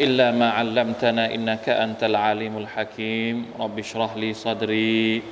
[0.00, 3.60] إلا ما علمتنا إنك أنت العليم الحكيم.
[3.60, 5.22] رب اشرح لي صدري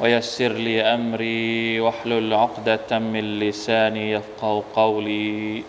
[0.00, 5.62] ويسر لي أمري واحلل عقدة من لساني يفقه قولي.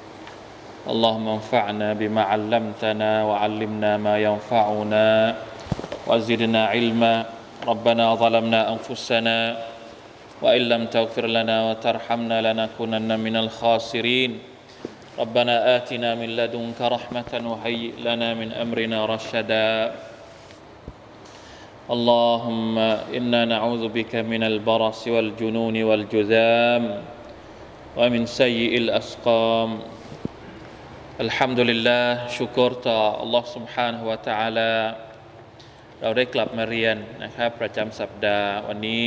[0.88, 5.36] اللهم انفعنا بما علمتنا وعلمنا ما ينفعنا
[6.08, 7.26] وزدنا علما.
[7.68, 9.38] ربنا ظلمنا أنفسنا
[10.42, 14.40] وإن لم تغفر لنا وترحمنا لنكونن من الخاسرين.
[15.19, 19.93] ربنا آتنا من لدنك رحمة وهيئ لنا من أمرنا رشدا
[21.91, 22.79] اللهم
[23.19, 26.83] إنا نعوذ بك من البرص والجنون والجذام
[27.97, 29.71] ومن سيء الأسقام
[31.21, 34.73] الحمد لله ชุกรต่อ Allah سبحانه และ تعالى
[36.01, 39.07] เราได้กลับมาเรียนนะครับ ประจำสัปดาห์วันนี้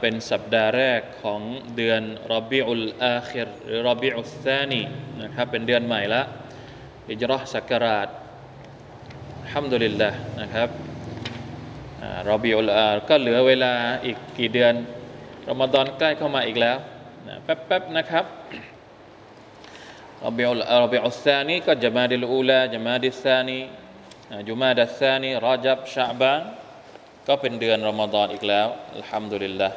[0.00, 1.40] เป็นสัปดาห์แรกของ
[1.76, 4.82] เดือนรอบิอุลอาคิรหรือรอบิอุลซานี
[5.22, 6.22] นะครับเป็นเดือนใหม่ละ
[7.10, 8.08] อิจราศักราช
[9.52, 10.68] ฮัมดุลิลละนะครับ
[12.30, 13.72] รอบิอุลอาก็เหลือเวลา
[14.04, 14.74] อีกกี่เดือน
[15.50, 16.76] รอมฎอนใกล้เข้ามาอีกแล้ว
[17.28, 18.24] นะแป๊บๆนะครับ
[20.24, 23.60] รอบิอุลรอบิอุลซานีก็จะมาดิลอูลาจะมาดิซานี
[24.48, 26.40] จุมาดัสซานีรอจับชาบาน
[27.28, 29.68] ก็เป็นเดือนรอมฎอนอีกแล้วอัลฮัมดุลิลละ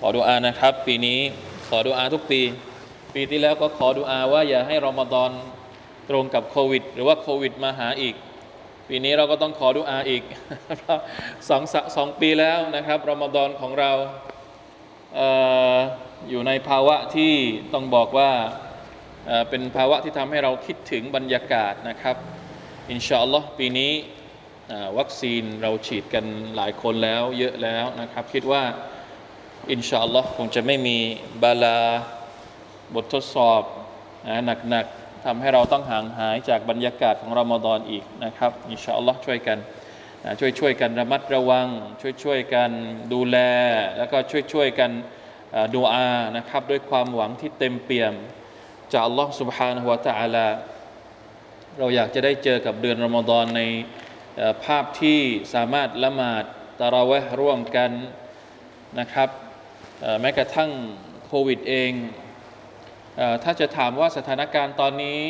[0.00, 1.20] ขอดุอานะครับ ปีนี้
[1.68, 2.40] ขอดุอาทุกปี
[3.14, 5.30] ปีที่แล้วก็ขอดุอาว่าอย่าให้รอมฎอน
[6.10, 8.14] ตรงกับโควิด หรือว่าโควิดมาหาอีก
[8.88, 10.22] ปีนี้เราก็ต้องขอดุอาอีก
[11.48, 11.62] สอง
[11.96, 13.92] สองปีแล้วนะครับรอมฎอนของเรา
[15.14, 15.20] เอ
[15.74, 15.76] อ
[16.28, 17.32] อยู่ในภาวะที่
[17.72, 18.30] ต้องบอกว่า
[19.26, 22.16] เเป็นภาวะที่ทำให้เราคิดถึงบรรยากาศนะครับ
[22.90, 23.92] อินชาอัลลอฮ์ปีนี้
[24.97, 26.25] วัคซีนเราฉีดกัน
[26.55, 28.63] หลายคนแล้วเยอะแล้วนะครับ คิดว่า
[29.71, 30.97] อินชาอัลลอฮ์คงจะไม่มี
[31.43, 31.79] บาลา
[32.95, 33.63] บททดสอบ
[34.27, 39.57] นะหนักๆทำให้เราต้องห่างหายจากบรรยากาศของรอมฎอนอีกนะครับอินชาอัลลอฮ์ช่วยกัน
[40.23, 41.67] นะช่วยช่วยกันระมัดระวัง
[42.01, 42.71] ช่วยช่วยกัน
[43.13, 43.37] ดูแล
[43.97, 44.91] แล้วก็ช่วยช่วยกัน
[45.55, 48.13] อ่าดูอานะครับด้วยความหวังที่เต็มเปี่ยม
[48.91, 50.47] จากอัลลอฮ์ سبحانه และ تعالى
[51.79, 53.61] เราอยากจะได้เจอกับเดือนรอมฎอนใน
[54.64, 55.18] ภาพที่
[55.54, 56.44] สามารถละหมาด
[56.80, 57.90] ตะราะเวห์ร่วมกัน
[59.00, 59.28] นะครับ
[60.20, 60.70] แม้กระทั่ง
[61.26, 61.92] โควิดเอง
[63.20, 65.20] อถ้าจะถามว่าสถานการณ์ตอนนี้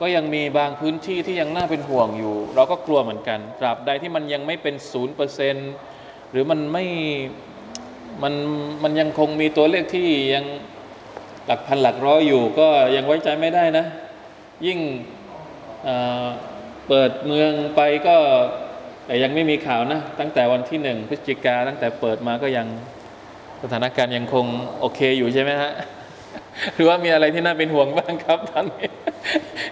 [0.00, 5.56] ก็ยังมีบางพื้นที่ที่ยังน่าเป็นห่วงอยู่ เราก็กลัวเหมือนกันตราบใดที่มันยังไม่เป็นศูนย์เปอร์เซน
[6.30, 6.86] หรือมันไม่
[8.22, 8.34] มัน
[8.82, 10.44] มันยังคงมีตัวเลขที่ยัง
[11.46, 13.86] หลักพันหลักร้อยอยู่ ก็ยังไว้ใจไม่ได้นะ
[14.66, 14.78] ยิ่ง
[16.88, 18.16] เปิดเมืองไปก็
[19.06, 22.66] แต่ยังไม่มีข่าวนะ ตั้งแต่วันที่หนึ่งพฤศจิกาตั้งแต่เปิดมาก็ยัง
[23.62, 24.46] สถานการณ์ยังคง
[24.80, 25.72] โอเคอยู่ใช่ไหมฮะ
[26.74, 28.88] หรือว่ามีอะไรที่น่าเป็นห่วงบ้างครับตอนนี้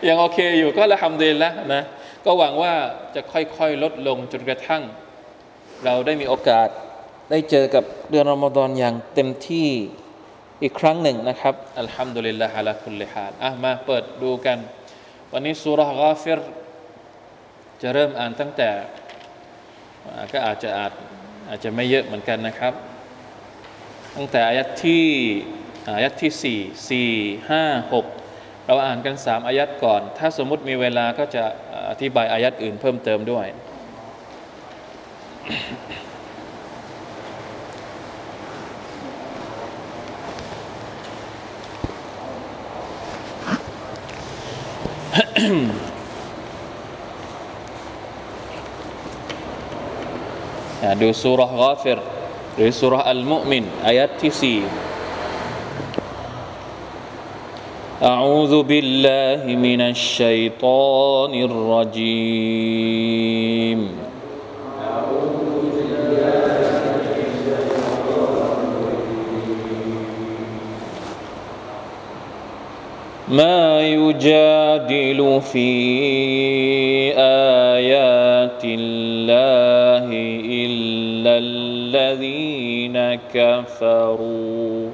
[0.09, 1.83] ยังโอเคอยู่ก็ละทำดีแล้วนะ
[2.25, 2.73] ก็หวังว่า
[3.15, 4.83] จะค่อยๆลดลงจนกระทั่ง
[5.85, 6.69] เราได้มีโอกาส
[7.31, 9.69] ได้เจอกับเดือนรอมฎอนอย่างเต็มที่
[10.63, 14.59] อีกครั้งหนึ่งนะครับอัลฮัมดุลิลลาฮะลาคุลลิฮาลอะมาเปิดดูกัน
[15.33, 16.39] วันนี้สุรากาฟิร
[17.83, 18.71] จะเริ่มอ่านตั้งแต่
[20.33, 20.93] ก็อาจจะอาจ
[21.49, 22.75] อาจจะไม่เยอะเหมือนกันนะครับ
[24.17, 25.05] ตั้งแต่อายัดที่
[25.97, 26.59] อายัดที่สี่
[26.91, 27.11] สี่
[27.51, 28.07] ห้าหก
[28.67, 31.45] เราอ่านกันสามอายัดก่อน ถ้าสมมุติมีเวลาก็จะ
[31.91, 33.47] อธิบายอายัดอื่นเพิ่มเติมด้วย
[51.02, 51.98] ดูสุรษกาฟิร
[52.56, 54.60] หรือสุรษอัลมุมินอายัดที่สี่
[58.04, 62.78] أعوذ بالله من الشيطان الرجيم
[73.30, 75.70] ما يجادل في
[77.18, 78.88] آيات الله
[79.28, 79.61] إلا
[81.93, 82.97] الذين
[83.35, 84.91] كفروا.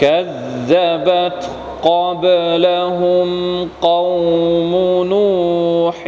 [0.00, 1.50] كذبت
[1.82, 3.28] قبلهم
[3.82, 4.72] قوم
[5.06, 6.04] نوح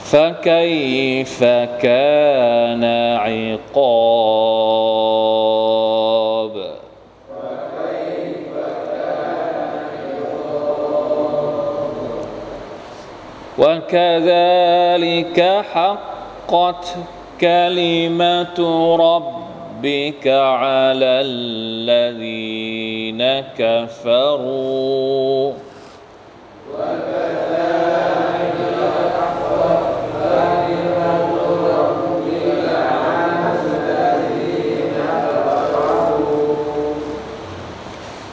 [0.04, 1.44] فكيف
[1.82, 2.84] كان
[3.16, 5.05] عقاب؟
[13.86, 15.38] وكذلك
[15.72, 16.86] حقت
[17.40, 18.58] كلمة
[18.96, 23.22] ربك على الذين
[23.58, 25.52] كفروا.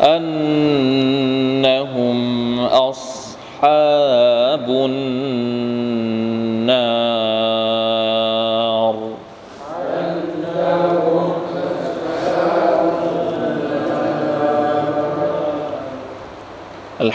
[0.01, 0.93] أنهم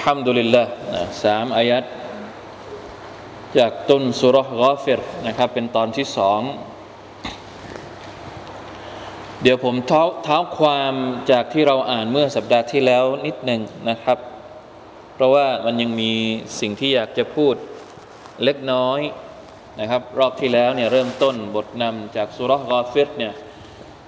[0.03, 0.65] ฮัมดุลิลละ
[0.95, 1.85] นะสามอายัด
[3.59, 6.41] จากต้นสุรห์กอฟิรนะครับ เป็นตอนที่สอง
[9.43, 10.95] เดี๋ยวผมเท้าเท้าความ
[11.31, 13.61] จากที่เราอ่านเมื่อสัปดาห์ที่แล้วนิดหนึ่ง
[13.91, 14.19] นะครับ
[15.15, 16.12] เพราะว่ามันยังมี
[16.61, 17.55] สิ่งที่อยากจะพูด
[18.44, 19.01] เล็กน้อย
[19.81, 23.35] นะครับ รอบที่แล้วเนี่ยเริ่มต้นบทนำจากสุรห์กอฟิรเนี่ย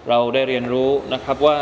[0.08, 1.58] เราได้เรียนรู้นะครับว่า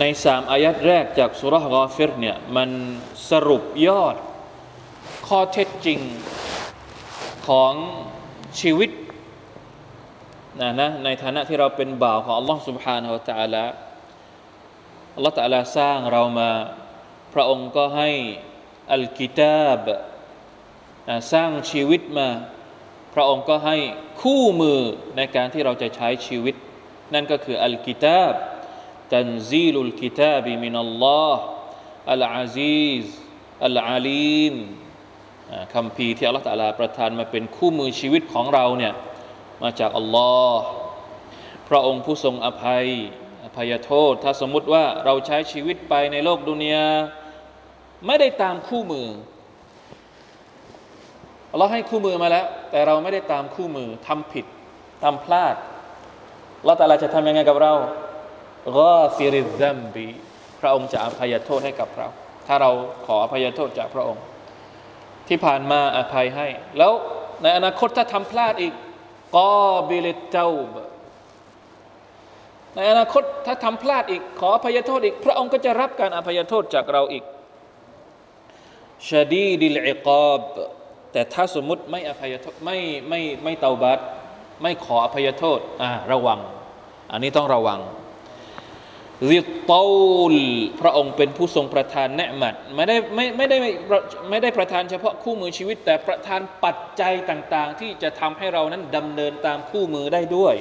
[0.00, 2.70] ในสามอายัดแรกจากสุรษกอฟิรเนี่ยมัน
[3.30, 4.16] สรุปยอด
[5.26, 5.98] ข้อเท็จจริง
[7.48, 7.72] ของ
[8.60, 8.90] ชีวิต
[10.60, 13.64] นะนะในฐานะที่เราเป็นบ่าวของ Allah سبحانه และ تعالى
[15.18, 16.50] Allah تعالى สร้างเรามา
[17.34, 18.10] พระองค์ก็ให้
[18.92, 19.84] อัลกิตาบ
[21.08, 22.28] นะสร้างชีวิตมา
[23.14, 23.76] พระองค์ก็ให้
[24.22, 24.80] คู่มือ
[25.16, 26.54] ในการที่เราจะใช้ชีวิต
[27.14, 28.34] นั่นก็คืออัลกิตาบ
[29.13, 31.35] تنزيل الكتاب من الله
[32.15, 33.05] العزيز
[33.69, 34.55] العليم
[35.73, 38.93] คำพีที่อัลลอฮฺตาลาประทานมาเป็นคู่มือชีวิตของเราเนี่ย
[39.63, 40.61] มาจากอัลลอฮ์
[41.69, 42.85] พระองค์ผู้ทรงอภัย
[43.43, 46.87] อภัยโทษ ถ้าสมมุติว่าเราใช้ชีวิตไปในโลกดุนยา
[48.05, 49.07] ไม่ได้ตามคู่มือ
[51.57, 54.45] เราให้คู่มือมาแล้ว แต่เราไม่ได้ตามคู่มือทำผิด
[55.03, 55.55] ทำพลาด
[56.65, 57.73] เราแต่ละจะทำยังไงกับเรา
[58.65, 60.07] กอฟิริซัมบี
[60.59, 62.07] พระองค์จะอภัยโทษให้กับเรา
[62.47, 62.71] ถ้าเรา
[63.05, 64.23] ขออภัยโทษจากพระองค์
[65.27, 66.93] ที่ผ่านมาอภัยให้ แล้ว
[67.41, 68.73] ในอนาคตถ้าทำพลาดอีก
[69.35, 70.75] قابل التوب
[72.75, 77.23] ในอนาคตถ้าทำพลาดอีก ขออภัยโทษอีก พระองค์ก็จะรับการอภัยโทษจากเราอีก
[79.07, 80.41] شديد العقاب
[81.11, 82.77] แต่ถ้าสมมุติไม่อภัยโทษไม่
[83.09, 83.99] ไม่ไม่เตาบัต
[84.61, 86.39] ไม่ขออภัยโทษอ่าระวัง
[87.11, 87.79] อันนี้ต้องระวัง
[89.29, 89.73] ริตต
[90.31, 90.33] ล
[90.81, 93.57] พระองค์เป็นผู้ทรงประทานแนมัดไม่ได้ไม่ไม่ได้
[94.29, 100.55] ไม่ได้ประทานเฉพาะคู่มือชีวิต แต่ประทานปัจจัยต่าง ๆ ที่จะทำให้เรานั้นดำเนินตามคู่มือได้ด้วย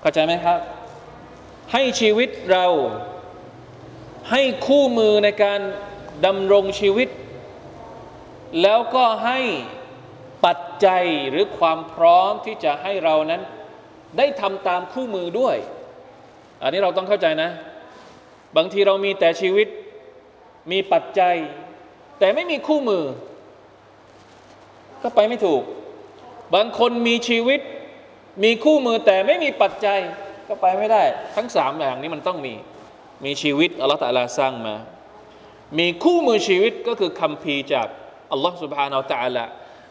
[0.00, 0.58] เข้าใจไหมครับ
[1.72, 2.66] ให้ชีวิตเรา
[4.30, 5.60] ให้คู่มือในการ
[6.26, 7.08] ดำรงชีวิต
[8.62, 9.40] แล้วก็ให้
[10.46, 13.42] ปัจจัยหรือความพร้อมที่จะให้เรานั้น
[14.18, 15.56] ได้ทำตามคู่มือด้วย
[16.62, 17.50] อันนี้เราต้องเข้าใจนะ
[18.56, 19.68] บางทีเรามีแต่ชีวิต
[20.72, 21.34] มีปัจจัย
[22.18, 23.04] แต่ไม่มีคู่มือ
[25.02, 25.62] ก็ไปไม่ถูก
[26.54, 27.60] บางคนมีชีวิต
[28.44, 29.98] มีคู่มือแต่ไม่มีปัจจัย
[30.48, 31.02] ก็ไปไม่ได้
[31.36, 32.54] ทั้งสามอย่างนี้มันต้องมี
[33.24, 34.74] มีชีวิตอัลลอฮฺตะลาสร้างมา
[35.78, 37.86] มีคู่มือชีวิตก็คือคำพีจาก
[38.32, 39.44] อัลลอฮฺสุบฮานาอัลตะลา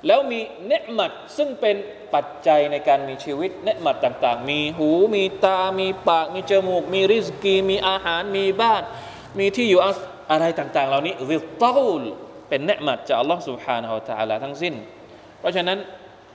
[0.05, 1.75] แล้วมีเนืมัดซึ่งเป็น
[2.13, 8.81] ปัจจัยในการมีชีวิตเนืมัดต่างๆ มีหูมีตา มีปาก มีจมูก มีริสกี มีอาหาร มีบ้าน
[9.39, 9.81] มีที่อยู่
[10.31, 12.01] อะไรต่างๆ เหล่านี้ริตตูล
[12.49, 14.73] เป็นเนืมัดจากอัลลอฮฺสุบฮานาอัลตะลาทั้งสิ้น
[15.39, 15.77] เพราะฉะนั้น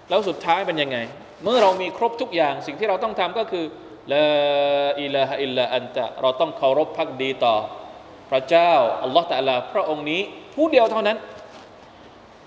[0.08, 0.98] แล้วสุดท้ายเป็นยังไง
[1.42, 3.64] เมื่อเรามีครบทุกอย่างสิ่งที่เราต้องทำก็คือ
[4.12, 4.26] ละ
[5.02, 7.56] อิลาฮะอิลลาอันตะเราต้องเคารพพักดีต่อ
[8.30, 10.20] พระเจ้าอัลลอฮฺตะลาพระองค์นี้
[10.54, 11.16] ผู้เดียวเท่านั้น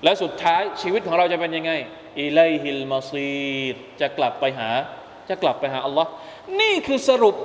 [0.04, 1.72] และสุดท้ายชีวิตของเราจะเป็นยังไง
[2.22, 4.70] อิไลฮิลมาซีรจะกลับไปหา
[5.30, 6.10] จะกลับไปหาอัลลอฮ์
[6.62, 7.36] นี่คือสรุป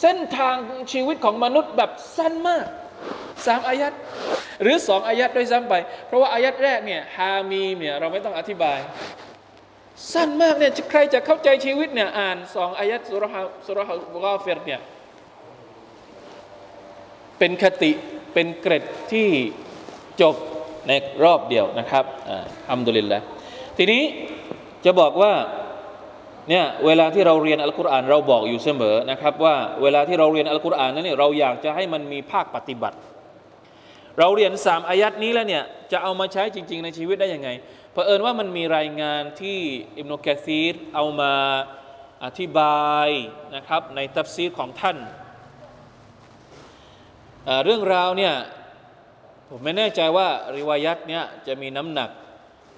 [0.00, 0.56] เส้นทาง
[0.92, 2.66] ชีวิตของมนุษย์แบบสั้นมาก
[3.46, 3.92] สามอายัด
[4.62, 5.74] หรือสองอายัดด้วยซ้ำไป
[6.06, 8.78] เพราะว่าอายัดแรกเนี่ยฮามีเนี่ยเราไม่ต้องอธิบาย
[10.12, 14.80] สั้นมากเนี่ยใครจะเข้าใจชีวิตเนี่ยอ่านสองอายัดสุรหะสุรหะกาเฟรเนี่ย
[17.38, 17.92] เป็นคติ
[18.34, 19.28] เป็นเกร็ดที่
[20.20, 20.36] จบ
[20.88, 20.92] ใน
[21.24, 22.04] รอบเดียวนะครับ
[22.70, 23.18] อัมดุลิลละ
[23.78, 24.02] ทีนี้
[24.84, 25.32] จะบอกว่า
[26.48, 32.96] เนี่ยเวลาที่เราเรียนอัลกุรอานเราบอกอยู่เสมอนะครับว่าเวลาที่เราเรียนอัลกุรอานนั้นเนี่ยเราอยากจะให้มันมีภาคปฏิบัติ
[34.18, 37.48] เราเรียนสามอายัดนี้แล้วเนี่ยจะเอามาใช้จริง ๆ ในชีวิตได้ยังไง
[37.92, 39.58] เผอิญว่ามันมีรายงานที่
[39.98, 41.32] อิบนุกะซีรเอามา
[42.24, 43.08] อธิบาย
[43.56, 44.96] นะครับในตัฟซีรของท่าน
[47.64, 48.34] เรื่องราวเนี่ย
[49.52, 52.10] ผมไม่แน่ใจว่าริวายัตเนี้ยจะมีน้ำหนัก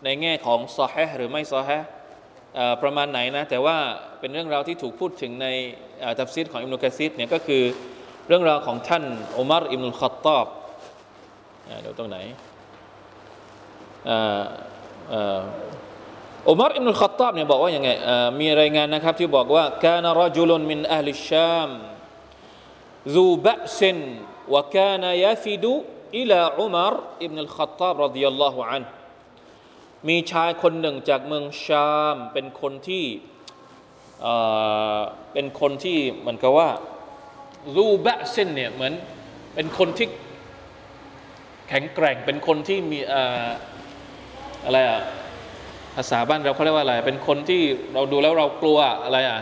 [0.05, 1.71] ในแง่ของซอแฮหรือไม่ซอแฮ
[2.83, 3.77] ประมาณไหนนะ แต่ว่า
[4.21, 5.47] เป็นเรื่องราวที่ถูกพูดถึงใน
[6.19, 7.63] ตัฟซีดของอิมนุกะซีดเนี่ยก็คือ
[8.29, 9.05] เรื่องราวของท่าน
[9.39, 10.47] อุมารอิมนุลขอตอบ
[11.83, 12.19] เดี๋ยวตรงไหน
[16.49, 17.89] อุมารอิมุลขอตอบเนี่ยบอกว่าอย่างไง
[18.41, 21.71] มีรายงานนะครับที่บอกว่าการรจุลนมินอัลลิชาม
[23.15, 23.99] ซูบะซิน
[24.55, 25.65] وكان يفد
[26.17, 28.83] อิลาอุมารอิบนุลขัตตาบรดิลลอฮุอัน
[30.09, 33.05] มีชายคนหนึ่งจากเมืองชามเป็นคนที่
[35.33, 36.71] เป็นคนที่เหมือนกับว่า
[37.77, 38.93] รูบะเซนเนี่ยเหมือน
[39.55, 40.07] เป็นคนที่
[41.69, 43.15] แข็งแกร่งเป็นคนที่มีอ,
[44.65, 45.01] อะไรอะ
[45.95, 49.41] ภาษาบ้านเราเขาเรียกว่าอะไร เป็นคนที่เราดูแล้วเรากลัวอะไรอะ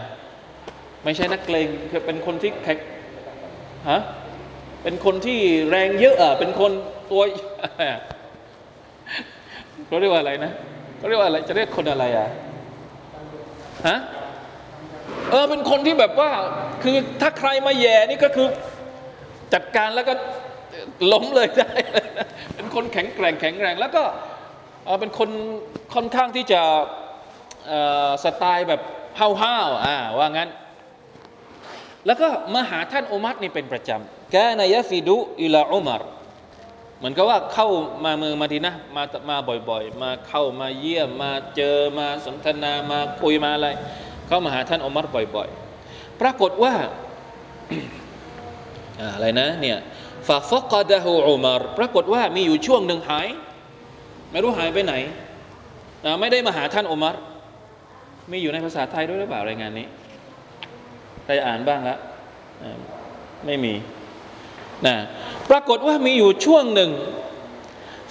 [1.05, 1.67] ไม่ใช่นักเลง
[2.07, 2.79] เป็นคนที่แข็ง
[3.91, 4.01] ฮะ
[4.83, 5.39] เป็นคนที่
[5.71, 6.73] แรงเยอะอะเป็นคน
[7.11, 7.23] ตัว
[9.87, 10.53] เขาเรียกว่าอะไรนะ
[10.97, 12.29] เขาเรียกว่าอะไรจะเรียกคนอะไรอะ
[13.89, 13.99] ฮะ
[15.31, 16.31] เออเป็นคนที่แบบว่า
[16.83, 18.47] คือถ้าใครมาแย่นี่ก็คือ
[19.55, 20.15] จัดการแล้วก็
[21.13, 21.71] ล้มเลยได้
[22.55, 24.03] เป็นคนแข็งแกร่งแข็งแรง แล้วก็
[25.01, 25.31] เป็นคน
[25.95, 26.61] ค่อนข้างที่จะ
[28.25, 28.81] สไตล์แบบ
[29.19, 30.51] ห้าวๆอ่าว่างั้น
[32.07, 36.03] แล้วก็มาหาท่านอุมัรนี่เป็นประจำ แกนายฟิดุอิลาอุมัร
[36.99, 37.69] เหมือนกับว่าเข้า
[38.05, 39.37] มาเมืองมาดีนะมามา
[39.71, 43.69] บ่อยๆ มาเข้ามาเยี่ยมมาเจอมาสนทนามาคุยมาอะไร
[44.29, 46.75] เข้ามาหาท่านอุมัรบ่อยๆ ปรากฏว่า
[49.15, 49.79] อะไรนะเนี่ย
[50.29, 53.29] ฟาฟกดะฮูอุมัรปรากฏว่ามีอยู่ช่วงหนึ่งหาย
[54.31, 54.95] ไม่รู้หายไปไหน
[56.05, 57.17] นะไม่ได้มาหาท่านอุมัร
[58.31, 59.87] มีอยู่ในภาษาไทยด้วยหรือเปล่ารายงานนี้
[61.25, 61.99] ใครอ่านบ้างล้ว
[63.47, 63.75] ไม่มี
[64.88, 64.96] นะ
[65.50, 66.92] ปรากฏว่ามีอยู่ช่วงหนึ่ง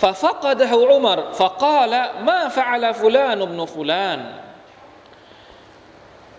[0.02, 4.18] ฟาฟักดะฮูอุมัรฟะกาละมาฟะอลฟุลานอุบนุฟุลาน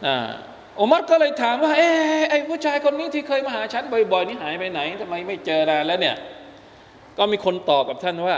[0.06, 0.18] นะ
[0.82, 1.92] อุมัรก็เลยถามว่าเอ้
[2.30, 6.16] ไอ้ผู้ชายคนนี้ที่เคยมาหาฉันบ่อยๆนี่หายไปไหนทำไมไม่เจอนานแล้วเนี่ย
[7.18, 8.38] ก็มีคนตอบกับท่านว่า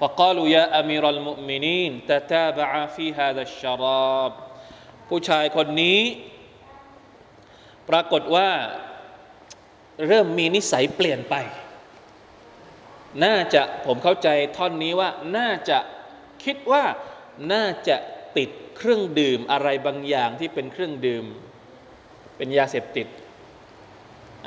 [0.00, 4.32] فقالوا يا أمير المؤمنين تتابع في هذا الشراب
[5.08, 6.00] ผู้ชายคนนี้
[7.88, 8.48] ปรากฏว่า
[10.07, 11.35] เริ่มมีนิสัยเปลี่ยนไป
[13.23, 15.79] น่าจะผมเข้าใจท่อนนี้ว่า น่าจะ
[16.43, 16.83] คิดว่า
[17.53, 17.95] น่าจะ
[18.37, 21.25] ติดเครื่องดื่มอะไรบางอย่างที่เป็นเครื่องดื่ม
[22.37, 23.07] เป็นยาเสพติด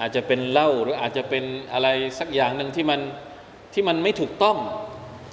[0.00, 1.88] อาจจะเป็นเหล้าหรืออาจจะเป็นอะไร
[2.18, 3.00] สักอย่างหนึ่งที่มัน
[3.72, 4.56] ที่มันไม่ถูกต้อง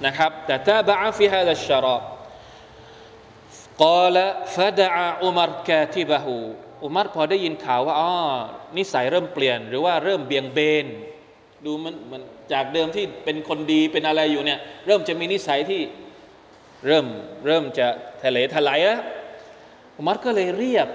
[0.06, 2.02] นะครับแต่ตาบะฟิฮาดัชรอบ
[3.84, 4.18] กาล
[4.56, 4.88] ฟะดะ
[5.22, 6.36] อุมารกาติบะฮู
[6.84, 8.12] อุมัรพอได้ยินข่าวว่าอ๋อ
[8.76, 10.86] นิสัยเริ่มเปลี่ยน หรือว่าเริ่มเบี่ยงเบน
[11.64, 12.22] ดูมันมัน
[12.52, 15.80] จากเดิมที่เป็นคนดีเป็นอะไรอยู่เนี่ย เริ่มจะมีนิสัยที่
[16.86, 17.06] เริ่ม
[17.46, 17.86] เริ่มจะ
[18.24, 19.00] ทะเลทลายแล้ว
[19.96, 20.86] อุมัรก็เลยเรียก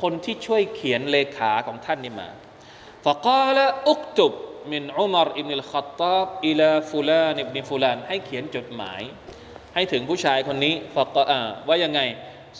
[0.00, 2.28] คนที่ช่วยเขียนเลขาของท่านนี่มา
[3.04, 4.32] ฟะกาละอุกตุบ
[4.72, 9.02] มินอุมารอิบนุลขัตตาบอิลาฟุลานิบนฟุลานให้เขียนจดหมาย
[9.74, 12.00] ให้ถึงผู้ชายคนนี้ฟะกาว่ายังไง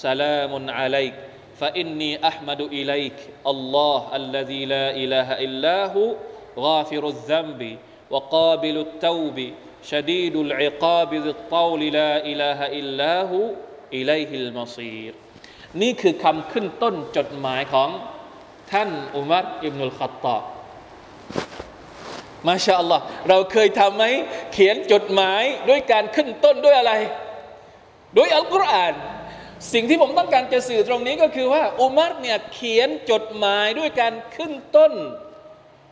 [0.03, 1.13] ซาลามุนอะลัยก
[1.60, 3.18] فإني أحمد إليك
[3.48, 6.16] الله الذي لا إله إلا هو
[6.58, 7.78] غافر الذنب
[8.12, 9.38] وقابل التوب
[9.84, 13.44] شديد العقاب ذي الطول لا إله إلا هو
[13.94, 15.14] إليه المصير
[15.82, 17.90] นี่คือคำขึ้นต้นจดหมายของ
[18.72, 20.44] ท่านอุมัรอิบนุลขัตตอบ
[22.48, 24.06] มาชาอัลลอฮ์เราเคยทำไหม
[24.54, 26.94] เขียนจดหมายด้วยการขึ้นต้นด้วยอะไร
[28.18, 28.94] ด้วยอัลกุรอาน
[29.73, 34.93] สิ่งที่ผมต้องการจะสื่อตรงนี้ก็คือว่า อุมัรเนี่ยเขียนจดหมายด้วยการขึ้นต้น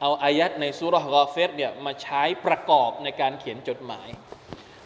[0.00, 4.08] เอาอายัตในสูเราะฮ์ฆอฟิรเนี่ยมาใช้ประกอบในการเขียนจดหมาย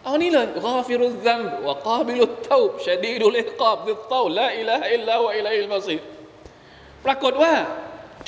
[0.05, 5.97] เอานี่เลยغافر الذنب وقابل التوب شديد العقاب ذي الطول لا إله إلا هو إليه المصير
[7.05, 7.53] ปรากฏว่า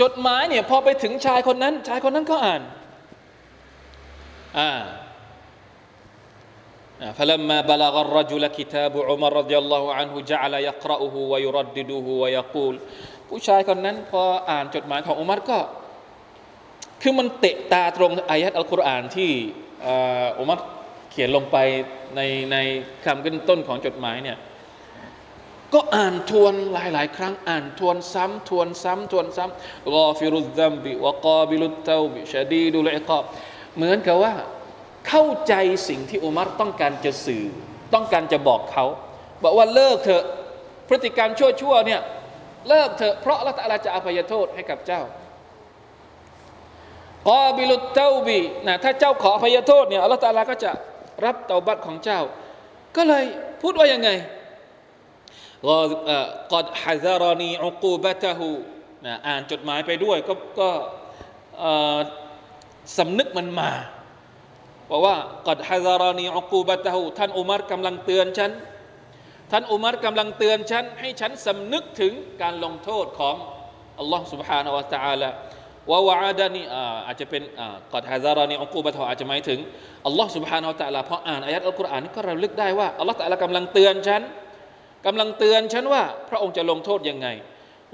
[0.00, 2.62] จดหมายเนี่ยพอไปถึงชายคนนั้น ชายคนนั้นก็อ่าน
[4.58, 4.70] อ่า
[7.17, 12.75] فلما بلغ الرجل كتاب عمر رضي الله عنه جعل يقرأه ويردده ويقول
[13.29, 15.59] ผู้ชายคนนั้นพออ่านจดหมายของอุมัรก็
[17.01, 19.31] คือมันเตะตาตรงอายัดอัลกุรอานที่
[20.39, 20.59] อุมัร
[21.11, 21.57] เขียนลงไป
[22.15, 22.57] ในใน
[23.05, 24.37] คำขึ้นต้นของจดหมายเนี่ย
[25.73, 33.23] ก็อ่านทวนหลาย ๆ ครั้งอ่านทวนซ้ำทวนซ้ำทวนซ้ำกอฟิรุซซัมบิวะกอบิลุตเตาบิชาดีดุลอิกอบ
[33.77, 34.33] เหมือนกับว่า
[35.08, 35.54] เข้าใจ
[35.88, 37.44] สิ่งที่อุมัรต้องการจะสื่อ
[37.94, 38.84] ต้องการจะบอกเขา
[39.42, 40.24] บอกว่าเลิกเถอะ
[40.88, 42.00] พฤติกรรมชั่วๆเนี่ย
[42.68, 45.02] เลิกเถอะเพราะอัลลอฮฺตาลาจะอภัยโทษให้กับเจ้า
[47.28, 50.70] قابل التوب นะถ้าเจ้าขออภัยโทษเนี่ยอัลลอฮฺตาลาก็จะ
[51.24, 52.20] รับเตาบัตของเจ้า
[52.96, 53.24] ก็เลย
[53.62, 54.10] พูดว่ายังไง
[56.52, 58.50] กอดฮะซารนีอุกูบะตะฮู
[59.06, 60.68] นะอ่านจดหมายไปด้วยก็ก็
[62.98, 63.70] สำนึกมันมา
[64.91, 65.15] บอกว่า
[65.47, 68.51] กัดฮะซารานีอักูบะตะฮูท่านอุมัรกำลังเตือนฉัน
[69.51, 73.35] ท่านอุมัรกำลังเตือนฉัน ให้ฉันสำนึกถึงการลงโทษของ
[73.99, 75.29] อัลลอฮ์ سبحانه และ تعالى
[75.89, 76.61] ว่าวะดานี
[77.07, 77.43] อาจจะเป็น
[77.93, 79.59] กัดฮะซารานีอักูบะตะฮูอาจจะหมายถึง
[80.05, 84.21] อัลลอฮ์ سبحانه และ تعالى พออ่านอายัดอัลกุรอานก็ระลึกได้ว่าอัลลอฮ์ تعالى กำลังเตือนฉัน
[85.05, 87.27] กำลังเตือนฉันว่า พระองค์จะลงโทษยังไง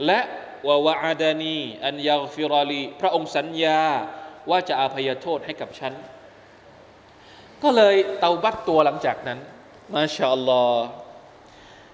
[0.06, 0.20] และ
[0.68, 3.82] วะวะดานีอันยาฟิรอลีพระองค์สัญญา
[4.50, 5.94] ว่าจะอาภัยโทษให้กับฉัน
[7.63, 9.39] ก็เลยเตาบัตตัวหลังจากนั้น
[9.95, 10.85] มาชาอัลลอฮ์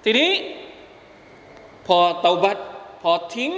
[0.05, 0.31] ทีนี้
[1.87, 2.59] พอเตาบัต
[3.03, 3.53] พอทิ้ง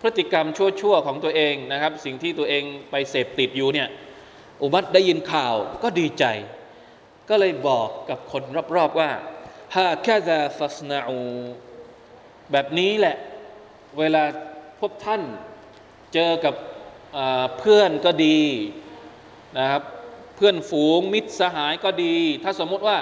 [0.00, 3.88] พฤติกรรมชั่วๆของตัวเองนะครับ สิ่งที่ตัวเองไปเสพติดอยู่เนี่ย
[4.62, 6.24] อุบัตได้ยินข่าวก็ดีใจ
[7.28, 8.42] ก็เลยบอกกับคน
[8.76, 9.10] รอบๆว่า
[9.74, 11.18] ฮาแค่จะฟัสนาอู
[12.52, 13.16] แบบนี้แหละ
[13.98, 14.22] เวลา
[14.80, 15.22] พวกท่าน
[16.14, 16.54] เจอกับ
[17.58, 18.40] เพื่อนก็ดี
[19.58, 19.82] นะครับ
[20.40, 22.98] พื่อนฝูงมิตรสหายก็ดี ถ้าสมมติว่า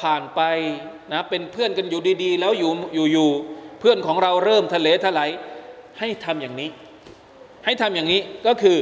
[0.00, 0.40] ผ่านไป
[1.12, 3.30] นะเป็นเพื่อนกันอยู่ดีๆ แล้วอยู่อยู่อยู่
[3.80, 5.30] เพื่อนของเราเริ่มทะเลทลาย
[5.98, 6.70] ให้ทำอย่างนี้
[7.64, 8.78] ให้ทำอย่างนี้ก็คือ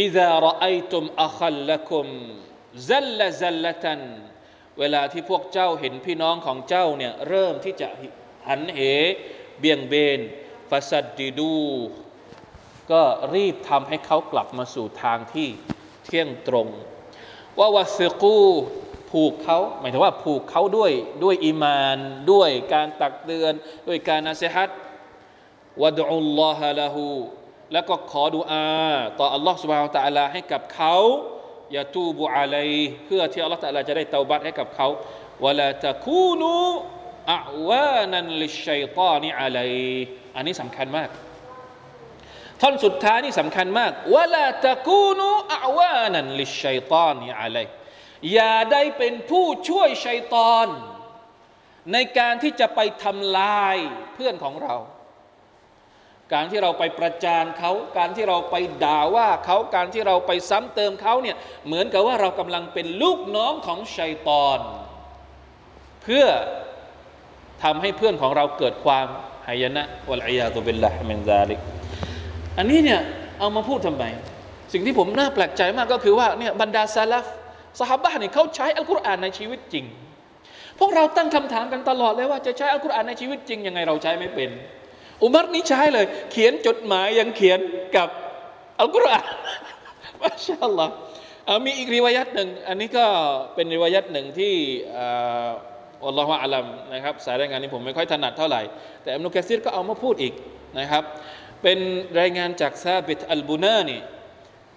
[0.00, 2.06] อิซารอไอตุมอัคัลละคุม
[2.90, 4.00] ซัลละซัลละตัน
[4.78, 7.88] เวลาที่พวกเจ้าเห็นพี่น้องของเจ้าเนี่ยเริ่มที่จะ
[8.48, 8.78] หันเห
[9.58, 10.20] เบี่ยงเบน
[10.70, 11.56] ฟาสัดดิดู
[12.90, 13.02] ก็
[13.34, 15.48] รีบทำให้เขากลับมาสู่ทางที่
[16.08, 16.66] เที่ยงตรง
[17.58, 18.40] ว่าวาซิกู
[19.10, 20.92] ผูกเขาหมายถึงว่าผูกเขาด้วย
[21.22, 21.98] ด้วยอีมาน
[22.32, 23.52] ด้วยการตักเตือน
[23.88, 24.70] ด้วยการนาเซฮัต
[25.82, 27.06] วะดุลลอฮะละหู
[27.72, 28.66] แล้วก็ขอดุอา
[29.18, 30.96] ต่ออัลลอฮ์สุบฮาวตะอัลาให้กับเขา
[31.72, 32.56] อย่าตูบุอะไล
[33.04, 34.88] เพื่อที่อัลลอฮ์ตะอัลาจะได้เตาบัตให้กับเขา
[35.44, 36.52] วะลาตะคูนู
[37.34, 39.58] อาวานันลิชัยตานิอะไล
[40.36, 41.08] อันนี้สำคัญมาก
[42.60, 47.58] ท่อนสุดท้ายนี่สำคัญมากวะลาตะกูนูอาวานันลิชัยตอนนี่อะไร
[48.32, 50.66] อย่าได้เป็นผู้ช่วยชัยตอน
[51.92, 53.76] ในการที่จะไปทำลาย
[54.14, 54.76] เพื่อนของเรา
[56.32, 64.58] การที่เราไปประจานเขา การที่เราไปด่าว่าเขา การที่เราไปซ้ำเติมเขาเนี่ยเหมือนกับว่าเรากำลังเป็นลูกน้องของชัยตอน
[66.02, 66.26] เพื่อ
[67.62, 69.06] ทำให้เพื่อนของเราเกิดความ
[69.48, 71.77] หายนะวะลัยยาตุบิลละมินซาลิก
[72.58, 73.00] อันนี้เนี่ย
[73.38, 74.04] เอามาพูดทำไม
[74.72, 77.26] สิ่งที่ผมน่าแปลกใจมากก็คือว่าเนี่ยบรรดาซาลฟ
[77.78, 79.84] สหายเนี่ยเขาใช้อัลกุรอานในชีวิตจริง
[80.78, 84.50] พวกเราตั้งคำถามกันตลอดเลยว่าจะใช้อัลกุรอานในชีวิตจริงยังไงเราใช้ไม่เป็น
[85.22, 87.58] อุมัรนี้ใช้เลย เขียนจดหมายยังเขียน
[87.96, 88.08] กับ
[88.80, 89.26] อัลกุรอาน
[90.22, 90.92] มาชาอัลลอฮ์
[91.64, 93.06] มีอีกริวายัตหนึ่งอันนี้ก็
[93.54, 94.54] เป็นริวายัตหนึ่งที่
[96.06, 98.62] อัลลอฮฺอาลัมนะครับสายรายงานนี้ผมไม่ค่อยถนัดเท่าไหร่
[99.02, 100.34] แต่อัมนุกะซีรก็เอามาพูดอีก
[100.78, 101.04] นะครับ
[101.62, 101.78] เป็น
[102.20, 104.00] รายงานจากซาบิตอัลบูนานี่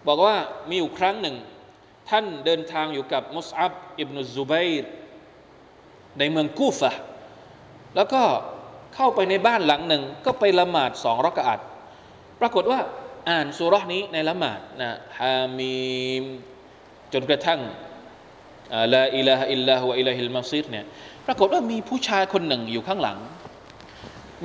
[0.07, 0.37] บอกว่า
[0.69, 1.35] มีอยู่ครั้งหนึ่ง
[2.09, 4.69] ท่านเดินทางอยู่กับมุสอับอิบนุซุบัย
[6.19, 6.91] ในเมืองกูฟะ
[7.95, 8.21] แล้วก็
[8.95, 11.59] เข้าไปในบ้านหลังหนึ่ง ก็ไปละหมาดสองรักอะต
[12.41, 12.79] ปรากฏว่า
[13.29, 16.23] อ่านสุราะห์นี้ในละหมาดนะحم
[17.13, 17.59] จนกระทั่ง
[18.93, 20.85] لا إله إلا هو إليه المصيرเนี่ย
[21.25, 23.17] ปรากฏว่ามีผู้ชายคนหนึ่งอยู่ข้างหลัง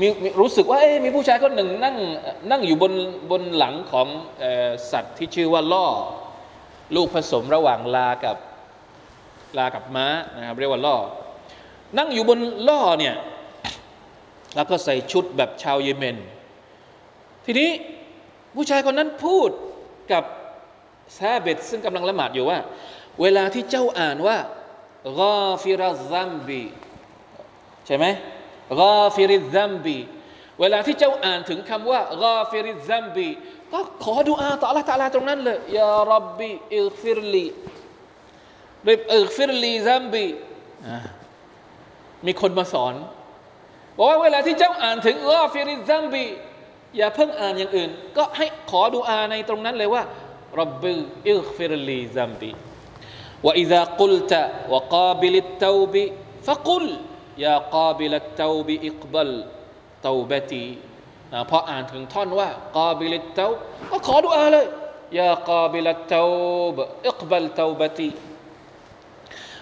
[0.01, 0.07] มี
[0.41, 1.97] รู้สึกว่าเอ๊มีผู้ชายคนหนึ่งนั่ง
[2.51, 2.93] นั่งอยู่บน
[3.31, 4.45] บนหลังของ
[4.93, 5.87] สัตว์ที่ชื่อว่าล่อ
[6.97, 8.37] ลูกผสมระหว่างลากับ
[9.59, 10.07] ลากับม้า
[10.37, 10.97] นะครับเรียกว่าล่อ
[11.99, 13.15] นั่งอยู่บนล่อเนี่ย
[14.55, 16.17] แล้วก็ใส่ชุดแบบชาวเยเมน
[17.45, 17.71] ทีนี้
[18.55, 19.51] ผู้ชายคนนั้นพูด
[20.13, 20.25] กับ
[21.17, 22.59] ซาเบตซึ่งกำลังละหมาดอยู่ว่า
[23.23, 24.37] เวลาที่เจ้าอ่านว่า
[25.19, 26.63] غافر الذنب
[27.87, 28.07] ใช่ไหม
[28.82, 29.98] กาฟิริซัมบี
[30.60, 33.30] เวลาที่เจ้าอ่านถึงคำว่ากาฟิริซัมบี
[33.72, 37.46] ก็ขอดุอาต่อ Allah ตะอาลาตรงนั้นเลยยารับบีอิกฟิรลี
[38.90, 40.26] ริบอิกฟิรลีซัมบี
[42.26, 42.94] มีคนมาสอน
[43.98, 46.26] บอกว่าเวลาที่เจ้าอ่านถึงกาฟิริซัมบี
[46.98, 50.04] อย่าเพิ่งอ่านอย่างอื่น ก็ให้ขอดุอาในตรงนั้นเลยว่า
[50.60, 50.92] รับบิ
[51.30, 52.52] อิกฟิรลีซัมบี
[53.48, 54.34] وإذا قلت
[54.70, 55.96] وقابل التوب
[56.48, 56.86] فقل
[57.46, 59.30] يا قابل التوب اقبل
[60.06, 60.68] توبتي
[61.34, 63.48] อ่าพออ่านถึงท่อนว่ากาบิลเตา
[63.92, 64.66] ก็ขอดุอาเลย
[65.20, 66.26] ยากาบิลเตา
[66.76, 68.10] บอิกบัลเตาบตี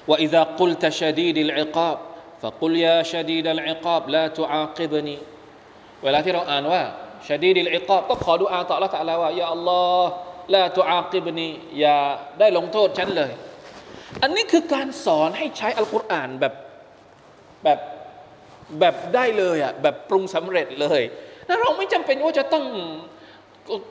[0.09, 1.97] وإذا قلت شديد العقاب
[2.41, 5.17] فقل يا شديد العقاب لا تعاقبني
[6.03, 6.83] เวลาที่เราอ่านว่า
[7.29, 10.03] شديد العقاب ก็ขอดุอาต่อ Allah ตะอาลาว่า يا الله
[10.53, 11.97] لا تعاقبني อย่า
[12.39, 13.31] ได้ลงโทษฉันเลย
[14.21, 16.53] อันนี้คือการสอนให้ใช้อัลกุรอานแบบ
[17.64, 17.79] แบบ
[18.81, 21.03] แบบได้เลยอะแบบปรุงสำเร็จเลย
[21.46, 22.64] แล้วเราไม่จำเป็นว่าจะต้อง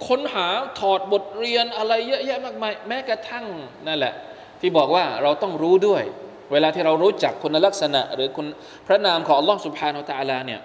[0.07, 0.47] ค้นหา
[0.79, 3.45] ถอดบทเรียนอะไรเยอะแยะมากมายแม้กระทั่ง
[3.87, 4.13] นั่นแหละ
[4.61, 6.03] ที่บอกว่าเราต้องรู้ด้วย
[6.51, 8.47] เวลาที่เรารู้จักคุณลักษณะ หรือคุณ
[8.87, 10.61] พระนามของอัลลอฮ์สุบฮานาอัลตะอาลาเนี่ย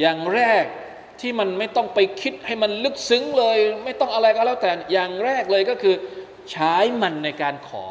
[0.00, 0.64] อย่างแรก
[1.20, 5.94] ที่มันไม่ต้องไปคิดให้มันลึกซึ้งเลย ไม่ต้องอะไรก็แล้วแต่อย่างแรกเลยก็คือ
[6.52, 7.84] ใช้มันในการขอ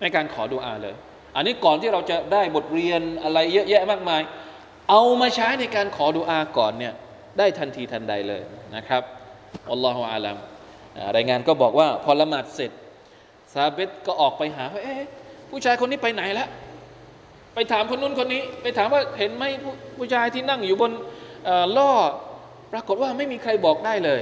[0.00, 0.96] ในการขอดุอาเลย
[1.36, 4.22] อันนี้ก่อนที่เราจะได้บทเรียนอะไรเยอะแยะมากมาย
[4.90, 6.94] เอามาใช้ในการขอดุอาก่อนเนี่ย
[7.38, 8.42] ได้ทันทีทันใดเลย
[8.76, 9.02] นะครับ
[9.70, 10.36] الله أعلم
[11.16, 12.70] รายงานก็บอกว่าพอละหมาดเสร็จ
[13.54, 15.02] ซาเบตก็ออกไปหาว่าเอ๊ะ
[15.50, 16.48] ผู้ชายคนนี้ไปไหนแล้ว
[17.54, 20.92] ไปถามคนนู้นคนนี้ ไปถามว่าเห็นไหมผู้ผู้ชายที่นั่งอยู่บน
[21.76, 21.92] ล่อ
[22.72, 24.20] ปรากฏว่าไม่มีใครบอกได้เลย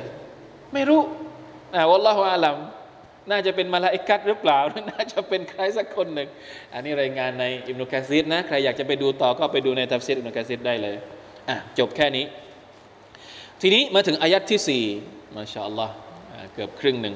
[0.72, 1.00] ไม่รู้
[1.74, 2.56] الله أعلم
[3.30, 4.58] น่าจะเป็นมาลาอิกัดหรือเปล่า
[4.90, 6.28] น่าจะเป็นใครสักคนหนึ่ง
[6.74, 10.96] อันนี้รายงานในอิบนุกะซีรนะ ใครอยากจะไปดูต่อก็ไปดูในทัฟซีรอิบนุกะซีรได้เลย
[11.48, 12.24] อะ จบแค่นี้
[13.60, 14.84] ทีนี้มาถึงอายัดที่สี่
[15.37, 15.94] ما شاء الله
[16.54, 17.14] เกือบครึ่งหนึ่ง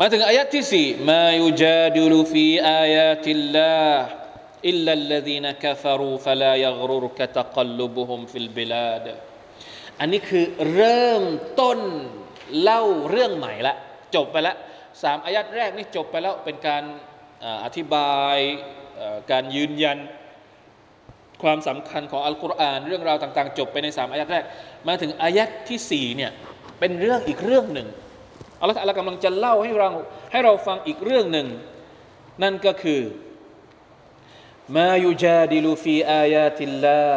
[0.00, 9.06] มาถึงอายัดที่สี่ما يجادل في آيات الله إلا الذين كفروا فلا يغررك تقلبهم في البلاد
[10.00, 11.24] อันนี้คือเริ่ม
[11.60, 11.80] ต้น
[12.62, 13.74] เล่าเรื่องใหม่ละ
[14.14, 14.56] จบไปแล้ว
[15.02, 16.82] สามอายัดแรกนี่จบไปแล้วเป็นการ
[17.64, 18.36] อธิบาย
[19.30, 19.98] การยืนยัน
[21.42, 24.44] ความสำคัญของอัลกุรอานเรื่องราวต่าง ๆ จบไปในสามอายัดแรก
[24.88, 26.32] มาถึงอายัดที่สี่เนี่ย
[26.78, 27.88] เป็นเรื่องอีกเรื่องหนึ่ง
[28.60, 29.88] อัลลอฮฺกำลังจะเล่าให้เรา
[30.32, 31.46] ให้เราฟังอีกเรื่องหนึ่ง
[32.42, 33.02] นั่นก็คือ
[34.76, 37.08] มายุจาดิลูฟีอายาติลลา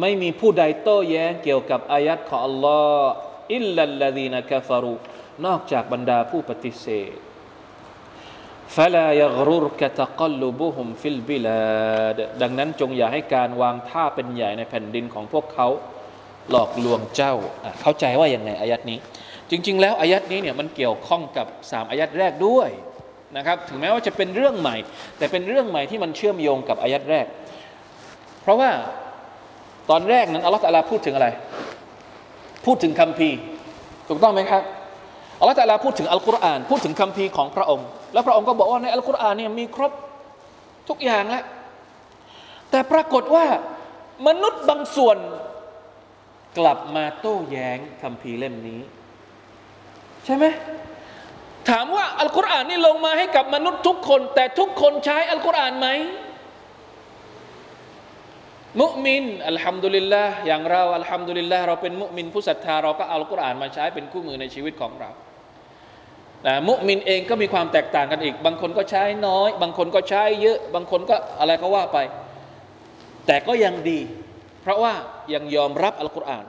[0.00, 3.10] ไม่มีผู้ใดโต้แย้งเกี่ยวกับอายัดของอัลลอฮ์
[3.54, 4.94] อิลลัลลดีนกฟารู
[5.45, 7.17] นอกจากบรรดาผู้ปฏิเสธ
[8.75, 15.67] فلا يغررك تقلبهم في البلاد ดังนั้นจงอย่าให้การวางท่าเป็นใหญ่ในแผ่นดินของพวกเขา
[16.51, 17.33] หลอกลวงเจ้า
[17.81, 18.97] เข้าใจว่าอย่างไงอายัดนี้
[19.51, 22.69] จริง ๆ แล้วอายัดนี้เนี่ยมันเกี่ยวข้องกับสามอายัดแรกด้วย
[23.37, 24.75] นะครับ ถึงแม้ว่าจะเป็นเรื่องใหม่
[25.17, 27.25] แต่เป็นเรื่องใหม่ที่มันเชื่อมโยงกับอายัดแรก
[28.41, 28.71] เพราะว่า
[29.89, 31.27] ตอนแรกนั้นอัลลอฮฺตะลาพูดถึงอะไร
[32.65, 33.29] พูดถึงคำพี
[34.07, 34.63] ถูกต้องไหมครับ
[35.40, 39.92] อัลลอฮฺตะลาพูดถึงอัลกุรอานพูดถึงคำพีของพระองค์ แล้วพระองค์ก็บอกว่าในอัลกุรอานเนี่ยมีครบ
[40.88, 41.44] ทุกอย่างแล้ว
[42.70, 43.46] แต่ปรากฏว่า
[44.26, 45.18] มนุษย์บางส่วน
[46.58, 48.80] กลับมาโต้แย้งคำพีเล่มนี้
[50.24, 50.44] ใช่ไหม
[51.70, 55.88] ถามว่าอัลกุรอานนี่ลงมาให้กับมนุษย์ทุกคน แต่ทุกคนใช้อัลกุรอานไหม
[58.80, 65.10] มุมินอัลฮัมดุลิลละอย่างเราอัลฮัมดุลิลละเราเป็นมุมินผู้ศรัทธาเราก็เอาอัลกุรอานมาใช้เป็นคู่มือในชีวิตของเรา
[66.46, 71.98] นะมุมินเองก็มีความแตกต่างกันอีก บางคนก็ใช้น้อย บางคนก็ใช้เยอะ บางคนก็อะไรก็ว่าไป
[73.26, 74.00] แต่ก็ยังดี
[74.62, 74.94] เพราะว่า
[75.34, 76.46] ยังยอมรับอัลกุรอาน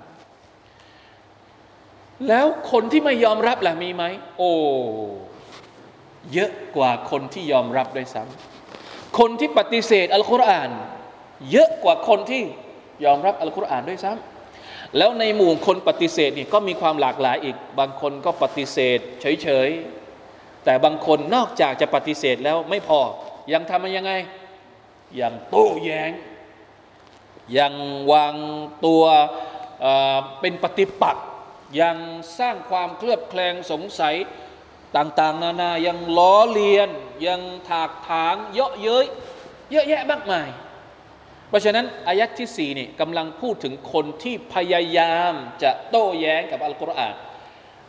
[2.27, 4.03] แล้วคนที่ไม่ยอมรับล่ะมีไหม
[4.37, 4.51] โอ้
[6.33, 10.69] เยอะกว่าคนที่ยอมรับด้วยซ้ำคนที่ปฏิเสธอัลกุรอาน
[11.51, 12.43] เยอะกว่าคนที่
[13.05, 14.30] ยอมรับอัลกุรอานด้วยซ้ำ
[14.97, 22.99] แล้วในหมู่คนปฏิเสธนี่ก็มีความหลากหลายอีก บางคนก็ปฏิเสธ เฉยๆ แต่บางคนนอกจากจะปฏิเสธแล้วไม่พอ
[23.53, 24.13] ยังทำมันยังไง
[25.21, 26.11] ยังโต้แย้ง
[27.57, 27.73] ยัง
[28.11, 28.35] วาง
[28.85, 29.03] ตัว
[29.81, 31.25] เเป็นปฏิปักษ์
[31.81, 31.97] ยัง
[32.39, 34.15] สร้างความเคลือบแคลงสงสัย
[34.97, 36.89] ต่างๆ นานา ยังล้อเลียน
[37.27, 39.05] ยังถากถางเยาะเย้ย
[39.71, 40.47] เยอะแยะมากมาย
[41.51, 45.33] เพราะฉะนั้นอายัดที่สี่นี่กำลังพูดถึงคนที่พยายาม
[45.63, 47.15] จะโต้แย้งกับอัลกุรอาน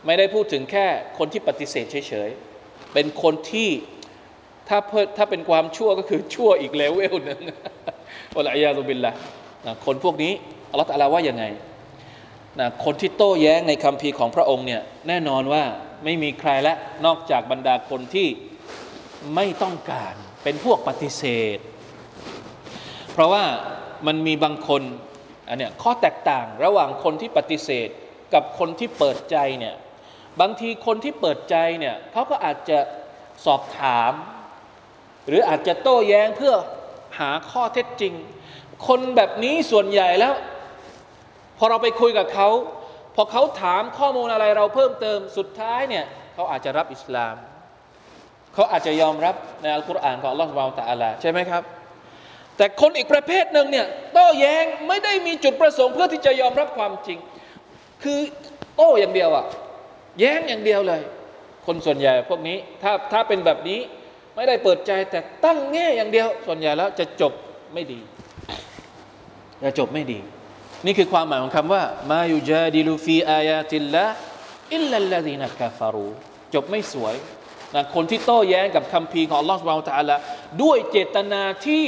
[0.05, 0.85] ไม่ได้พูดถึงแค่
[1.17, 3.69] คนที่ปฏิเสธเฉยๆ เป็นคนที่
[4.69, 7.39] ถ้าเพิ่ถ้าเป็นความชั่วก็คือชั่วอีกเลเวลหนึ่ง
[8.35, 9.11] วะลัยาตุบิลละ
[9.65, 10.33] นะคนพวกนี้
[10.71, 11.43] อัลลอฮฺตะอาลาว่ายังไง
[12.59, 15.63] นะคนที่โต้แย้งในคำพีของพระองค์เนี่ยแน่นอนว่า
[16.03, 16.73] ไม่มีใครและ
[17.05, 18.27] นอกจากบรรดาคนที่
[19.35, 21.23] ไม่ต้องการ เป็นพวกปฏิเส
[21.55, 21.57] ธ
[23.13, 23.45] เพราะว่า
[24.07, 24.81] มันมีบางคน
[25.47, 27.89] อันเนี้ยข้อแตกต่างระหว่างคนที่ปฏิเสธ
[28.33, 29.75] กับคนที่เปิดใจเนี่ย
[30.41, 32.79] บางทีคนที่เปิดใจเนี่ยเขาก็อาจจะ
[33.45, 34.11] สอบถาม
[35.27, 36.53] หรืออาจจะโต้แย้งเพื่อ
[37.19, 38.13] หาข้อเท็จจริง
[38.87, 40.33] คนแบบนี้ส่วนใหญ่แล้ว
[41.57, 42.49] พอเราไปคุยกับเขา
[43.15, 47.35] พอเขาถามข้อมูลอะไรเราเพิ่มเติมสุดท้ายเนี่ยเขาอาจจะรับอิสลาม
[48.53, 51.63] เขาอาจจะยอมรับในอัลกุรอานของอัลลอฮฺสุบานตะอาลาใช่ไหมครับ
[52.57, 57.17] แต่คนอีกประเภทหนึ่งเนี่ยโต้แย้งไม่ได้มีจุดประสงค์เพื่อที่จะยอมรับความจริง
[58.03, 58.19] คือ
[58.75, 59.45] โต้อย่างเดียวอะ
[60.19, 61.01] แย้งอย่างเดียวเลย
[61.65, 63.79] คนส่วนใหญ่พวกนี้ถ้าถ้าเป็นแบบนี้
[64.35, 67.33] ไม่ได้เปิดใจแต่ตั้งแง่อย่างเดียว ส่วนใหญ่แล้วจะจบ
[67.73, 67.99] ไม่ดี
[69.63, 70.19] จะจบไม่ดี
[70.85, 76.07] นี่คือความหมายของคำว่าما يجادل في آيات الله إلا الذين كفروا
[76.53, 77.15] จบไม่สวย
[77.75, 80.15] นะคนที่โต้แย้งกับคัมภีร์ของอัลลอฮฺสุบานตะอาลา
[80.63, 81.87] ด้วยเจตนาที่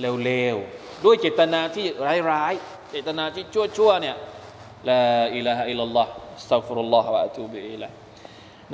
[0.00, 1.86] เลวๆ ด้วยเจตนาที่
[2.30, 4.16] ร้ายๆ เจตนาที่ชั่วๆเนี่ย
[4.88, 7.90] لا إله إلا الله أستغفر الله وأتوب إليه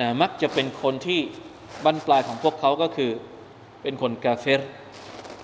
[0.01, 1.21] นะมักจะเป็นคนที่
[1.85, 3.11] บั้นปลายของพวกเขาก็คือ
[3.83, 4.61] เป็นคนกาเฟร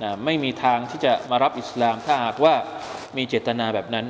[0.02, 2.54] นะไม่มีทางที่จะมารับอิสลาม ถ้าหากว่า
[3.16, 4.06] มีเจตนาแบบนั้น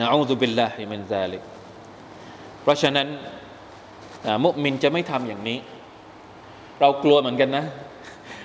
[0.00, 1.42] نعوذ بالله من ذلك
[2.62, 3.08] เพราะฉะนั้น
[4.26, 5.58] นะมุมินจะไม่ทำอย่างนี้
[6.80, 7.64] เรากลัวเหมือนกันนะ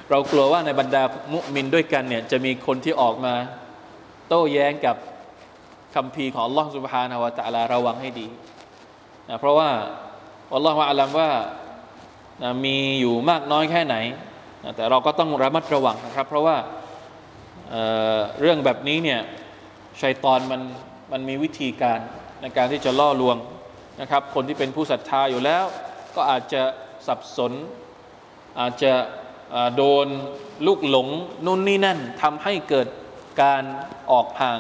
[0.09, 3.33] เรากลัวว่าในบรรดามุมินด้วยกันเนี่ยจะมีคนที่ออกมา
[4.27, 4.95] โต้แย้งกับ
[5.95, 8.27] คำพีของลลอฮฺสุภานาวะตะลาระวังให้ดี
[9.29, 9.69] นะเพราะว่า
[10.53, 11.31] อัลลอฮฺว่าอาลัมว่า
[12.43, 13.95] นะมีอยู่มากน้อยแค่ไหน
[14.63, 16.57] นะแต่เราก็ต้องระมัดระวังนะครับ เพราะว่า
[17.69, 19.19] เเรื่องแบบนี้เนี่ย
[20.01, 20.61] ชัยตอนมัน
[21.11, 21.99] มันมีวิธีการ
[22.41, 23.37] ในการที่จะล่อลวง
[24.01, 25.63] นะครับ คนที่เป็นผู้ศรัทธาอยู่แล้ว
[26.15, 26.61] ก็อาจจะ
[27.07, 27.51] สับสน
[28.59, 28.93] อาจจะ
[29.75, 30.07] โดน
[30.67, 31.07] ลูกหลง
[31.45, 32.87] นู่นนี่นั่นทำให้เกิด
[33.41, 33.63] การ
[34.11, 34.59] ออกห่าง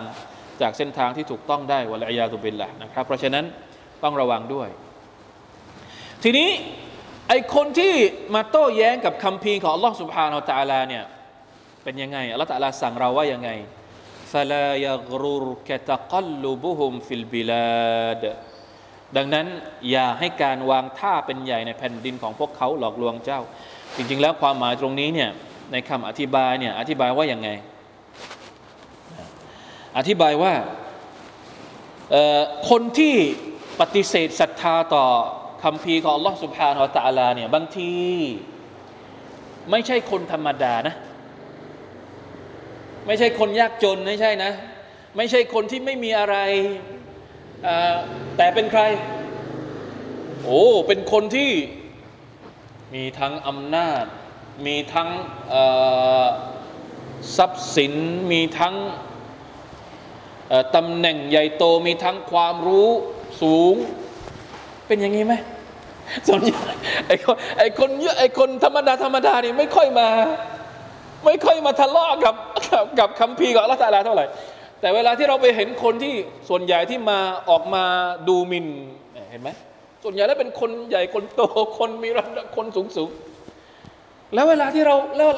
[0.61, 3.45] จากเส้นทางที่ถูกต้องได้วะลัยาตุบิลละนะครับ เพราะฉะนั้น
[4.03, 4.69] ต้องระวังด้วย
[6.23, 6.49] ทีนี้
[7.29, 7.93] ไอคนที่
[8.35, 11.03] มาโต้แย้งกับคำพีของอัลลอฮ์สุบฮานาอัลลอฮ์เนี่ย
[11.83, 13.49] เป็นยังไงอัลลอฮ์ตะลาสั่งเราว่ายังไง
[14.33, 18.23] ฟลายกรุรกตะกลุบุฮุมฟิลบิลาด
[19.17, 19.47] ดังนั้น
[19.91, 23.41] อย่าให้การวางท่าเป็นใหญ่ในแผ่นดินของพวกเขาหลอกลวงเจ้า
[23.96, 25.30] จริง ๆ แล้วความหมายตรงนี้เนี่ย
[25.72, 27.48] ในคำอธิบายเนี่ยอธิบายว่าอย่างไง
[29.98, 30.52] อธิบายว่า
[32.70, 33.14] คนที่
[33.80, 35.06] ปฏิเสธศรัทธาต่อ
[35.62, 37.92] คำพีของ Allah سبحانه และ تعالى เนี่ยบางที
[39.70, 40.94] ไม่ใช่คนธรรมดานะ
[43.06, 44.52] ไม่ใช่คนยากจนไม่ใช่นะ
[45.16, 46.36] ไม่ใช่คนที่ไม่มีอะไร
[48.36, 48.82] แต่เป็นใคร
[50.42, 51.50] โอ้ เป็นคนที่
[52.95, 54.05] มีทั้งอำนาจ
[54.65, 55.09] มีทั้ง
[57.37, 57.93] ทรัพย์สิน
[58.31, 58.75] มีทั้ง
[60.75, 62.89] ตำแหน่งใหญ่โต มีทั้งความรู้
[63.41, 63.75] สูง
[64.87, 65.33] เป็นอย่างนี้ไหม
[66.27, 66.61] ส่วนใหญ่
[67.07, 70.07] ไอ้คนไอ้คนเยอะไอ้คนธรรมดาธรรมดานี่ไม่ค่อยมา
[71.25, 72.35] ไม่ค่อยมาทะเลาะกับ
[72.67, 74.25] กับกับคำพีกับอัลลอฮฺตาลาเท่าไหร่
[74.81, 76.13] แต่เวลาที่เราไปเห็นคนที่
[76.49, 77.83] ส่วนใหญ่ที่มาออกมา
[78.27, 78.67] ดูมิน
[79.31, 79.49] เห็นไหม
[80.07, 81.41] ส่วนใหญ่แล้วเป็นคนใหญ่คนโต
[81.79, 83.09] คนมีระดับคนสูงสูง
[84.33, 85.29] แล้วเวลาที่เราแล้ว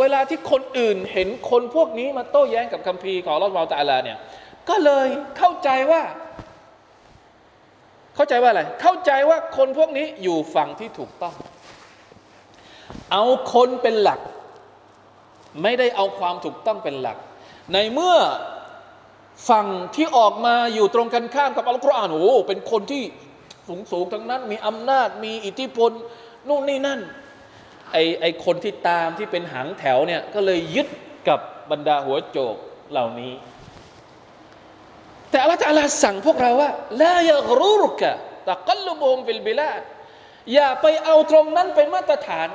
[0.00, 4.18] เวลาที่คนอื่นเห็นคนพวกนี้มาโต้แย้งกับคัมภีร์ของอัลลอฮฺตาลาเนี่ย
[4.68, 5.08] ก็เลย
[5.38, 6.02] เข้าใจว่า
[8.16, 11.34] เข้าใจว่าอะไร เข้าใจว่าคนพวกนี้อยู่ฝั่งที่ถูกต้อง
[13.12, 14.20] เอาคนเป็นหลัก
[15.62, 17.16] ไม่ได้เอาความถูกต้องเป็นหลัก
[17.72, 18.16] ในเมื่อ
[19.50, 23.02] ฝั่งที่ออกมาอยู่ตรงกันข้ามกับอัลกุรอานโอ้เป็นคนที่
[23.68, 25.90] สูงสูงทั้งนั้น มีอำนาจมีอิทธิพล
[26.48, 27.00] นู่นนี่นั่น
[27.92, 30.88] ไอไอคนที่ตามที่เป็นหางแถวเนี่ยก็เลยยึด
[31.28, 32.56] กับบรรดาหัวโจก
[32.92, 33.32] เหล่านี้
[35.30, 36.70] แต่อัลลอฮฺตะอาลาสั่งพวกเราว่า
[37.02, 38.10] ลายกรุรกะ
[38.48, 39.82] ตะกัลลุบุมฟิลบิลาด
[40.54, 42.48] อย่าไปเอาตรงนั้นเป็นมาตรฐาน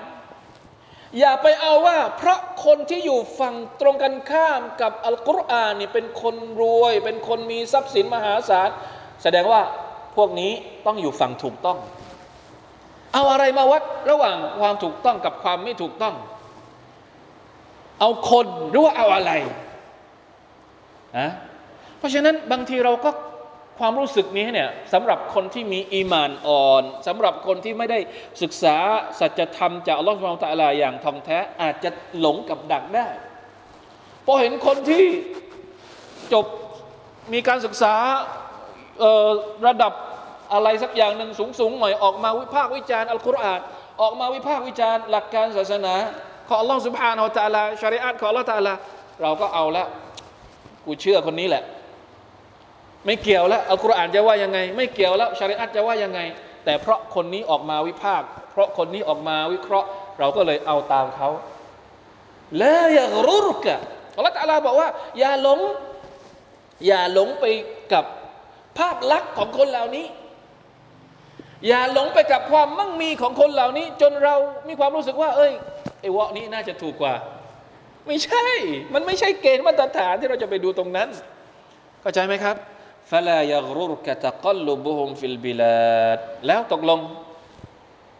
[1.20, 8.70] อย่าไปเอาว่าเพราะคนที่อยู่ฝั่งตรงกันข้ามกับอัลกุรอานนี่เป็นคนรวย เป็นคนมีทรัพย์สินมหาศาล
[9.24, 9.62] แสดงว่า
[10.22, 10.52] วกนี้
[10.86, 11.78] ต้องอยู่ฝั่งถูกต้อง
[13.14, 16.16] เอาอะไรมาวัดระหว่างความถูกต้องกับความไม่ถูกต้อง
[18.00, 19.32] เอาคนหรือว่าเอาอะไร
[21.18, 21.30] นะ
[21.98, 23.12] เพราะฉะนั้นบางทีเราก็
[23.80, 28.00] ความรู้สึกนี้เนี่ยสำหรับคนที่มีอีมานอ่อนสำหรับคนที่ไม่ได้
[28.42, 28.78] ศึกษา
[29.20, 33.08] สัจธรรมจากอัลลอฮฺสุบานตะลาอย่างท่องแท้อาจจะหลงกับดักได้
[34.26, 35.06] พอเห็นคนที่
[36.34, 36.46] จบ
[37.34, 37.96] มีการศึกษา
[39.68, 39.94] ระดับ
[40.54, 43.60] อะไรสักอย่างหนึ่งสูงๆหน่อยออกมาวิพากษ์วิจารณ์อัลกุรอาน
[44.02, 45.94] ออกมาวิพากษ์วิจารณ์หลักการศาสนา
[46.48, 48.74] ของอัลลอฮฺสุบฮานาอัลตะลาชาริอัตของอัลลอฮฺตะลา
[49.22, 49.86] เราก็เอาละ
[50.86, 51.64] กูเชื่อคนนี้แหละ
[53.06, 56.20] ไม่เกี่ยวแล้วอัลกุรอานจะว่ายังไง ไม่เกี่ยวแล้วชาริอัตจะว่ายังไง
[56.66, 59.88] แต่เพราะคนนี้ออกมาวิพากษ์เพราะคนนี้ออกมาวิเคราะห์
[60.20, 61.30] เราก็เลยเอาตามเขา
[62.60, 63.76] แล้วอย่ารุกะ
[64.16, 65.60] อัลลอฮฺตะลาบอกว่า อย่าหลง
[66.88, 67.46] อย่าหลงไป
[67.94, 68.06] กับ
[68.78, 70.06] ภาพลักษณ์ของคนเหล่านี้
[71.68, 74.36] อย่าหลงไปกับความมั่งมีของคนเหล่านี้ จนเรา
[74.68, 75.54] มีความรู้สึกว่า เอ้ย
[76.02, 77.16] ไอ้วะนี้น่าจะถูกกว่า
[78.08, 78.44] ไม่ใช่
[78.94, 81.08] มันไม่ใช่เกณฑ์มาตรฐานที่เราจะไปดูตรงนั้น
[82.02, 82.56] เข้าใจไหมครับ
[83.12, 87.00] فلا يغررك تقلبهم في البلادแล้วตกลง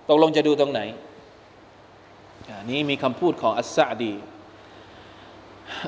[0.10, 0.82] ตกลงจะดูตรงไหน
[2.58, 4.14] อันนี้มีคำพูดของอัสซาดี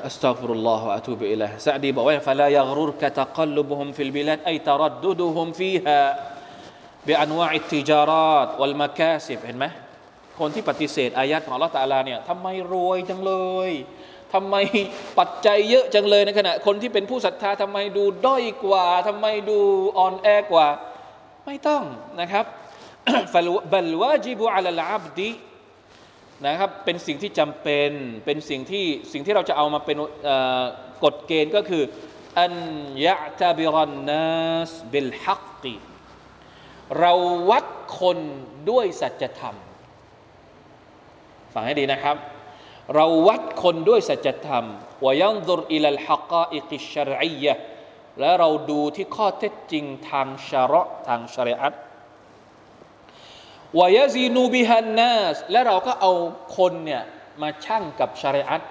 [0.06, 9.66] أستغفر الله وأتوب إليهซาดีบอกว่าفلا يغررك تقلبهم في البلاد أي ترددهم فيها بأنواع التجارات والمكاسبเห็นไหม
[10.38, 13.32] คนที่ปฏิเสธอายัดของอัลลอฮฺตาลาเนี่ยทำไมรวยจังเลย
[13.68, 13.70] ย
[14.34, 14.54] ทำไม
[15.18, 19.58] ปัจจัยเยอะจังเลยในขณะ คนที่เป็นผู้ศรัทธาทำไมดูด้อยกว่าทำไมดู
[19.98, 20.68] อ่อนแอกว่า
[21.46, 21.82] ไม่ต้อง
[22.20, 22.44] นะครับ
[23.72, 25.30] บัลวาจิบุอัลลาบดี
[26.46, 27.90] นะครับเป็นสิ่งที่จำเป็น
[28.26, 29.96] เป็นสิ่งที่สิ่งที่เราจะเอามาเป็น
[31.04, 31.82] กฎเกณฑ์ก็คือ
[32.40, 32.54] อัน
[33.06, 35.76] ยะตาบิรันนัสบิลฮักกี
[37.00, 37.12] เรา
[37.50, 37.64] วัด
[38.00, 38.18] คน
[38.70, 39.56] ด้วยสัจธรรม
[41.52, 42.16] ฟังให้ดีนะครับ
[42.94, 44.64] เราวัดคนด้วยสัจธรรม
[45.04, 47.54] وينظر إلى الحقائق الشرعية
[48.20, 51.74] และเราดูที่ข้อเท็จจริงทางชาระทางชริอัต
[53.80, 56.12] ويزن بها الناسและเราก็เอา
[56.56, 57.02] คนเนี่ย
[57.42, 58.62] มาชั่งกับชริอัต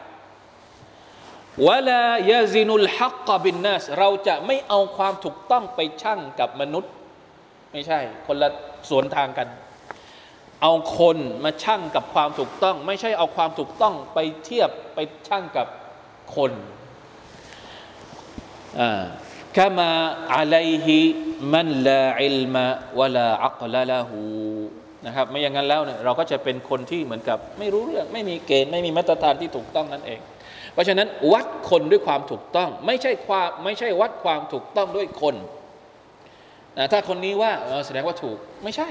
[1.68, 6.92] ولا يزن الحق بالناسเราจะไม่เอาความถูกต้องไปชั่งกับมนุษย์
[7.73, 8.49] ไม่ใช่ คนละ
[8.91, 9.49] สวนทางกัน
[10.63, 15.67] เอาคนมาชั่งกับความถูกต้อง ไม่ใช่เอาความถูกต้องไปเทียบไปชั่งกับ
[16.37, 16.53] คน
[18.81, 19.03] อ่า
[19.57, 19.91] كما
[20.37, 20.89] عليه
[21.55, 22.57] من لا علم
[22.99, 24.11] ولا عقل له
[25.07, 30.21] นะครับไม่อย่างนั้นแล้วเนี่ยเราก็จะเป็นคนที่เหมือนกับ ไม่รู้เรื่องไม่มีเกณฑ์ไม่มีมาตรฐานที่ถูกต้องนั่นเอง
[30.73, 35.35] เพราะฉะนั้นวัดคนด้วยความถูกต้อง ไม่ใช่ความไม่ใช่วัดความถูกต้องด้วยคน
[36.79, 37.53] นะถ้าคนนี้ว่า
[37.87, 38.89] แสดงว่าถูกไม่ใช่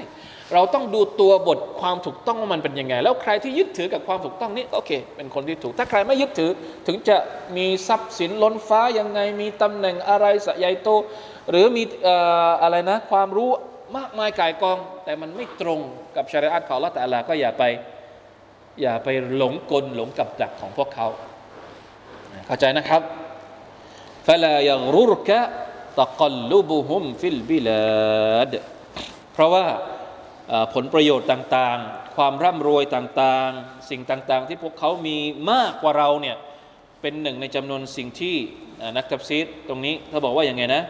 [0.54, 6.50] เราต้องดูตัวบทความถูกต้องว่ามันเป็นยังไง แล้วใครที่ยึดถือกับความถูกต้องนี้โอเค เป็นคนที่ถูก ถ้าใครไม่ยึดถือ
[6.86, 7.16] ถึงจะ
[7.56, 10.88] มีทรัพย์สินล้นฟ้ายังไง มีตำแหน่งอะไรสใหญ่โต
[11.50, 11.82] หรือมี
[12.62, 13.50] อะไรนะ ความรู้
[13.96, 15.80] มากมายกายกอง แต่มันไม่ตรง
[16.16, 17.64] กับชริอัตของละแต่ละก็อย่าไป
[18.82, 21.06] อย่าไปหลงกลหลงกับดักของพวกเขา
[22.46, 23.02] เข้าใจนะครับ
[24.26, 25.30] فلا يغررك
[25.99, 28.53] ตะกลลูบูฮุมฟิลบิลาด
[29.33, 29.65] เพราะว่า
[30.73, 35.17] ผลประโยชน์ต่างๆ ความร่ำรวยต่างๆ สิ่งต่างๆ ที่พวกเขามี
[35.51, 36.37] มากกว่าเราเนี่ย
[37.01, 38.35] เป็นหนึ่งในจำนวนสิ่งที่
[38.97, 40.83] นักตัฟซีรตรงนี้เขาบอกว่าอย่างไงนะ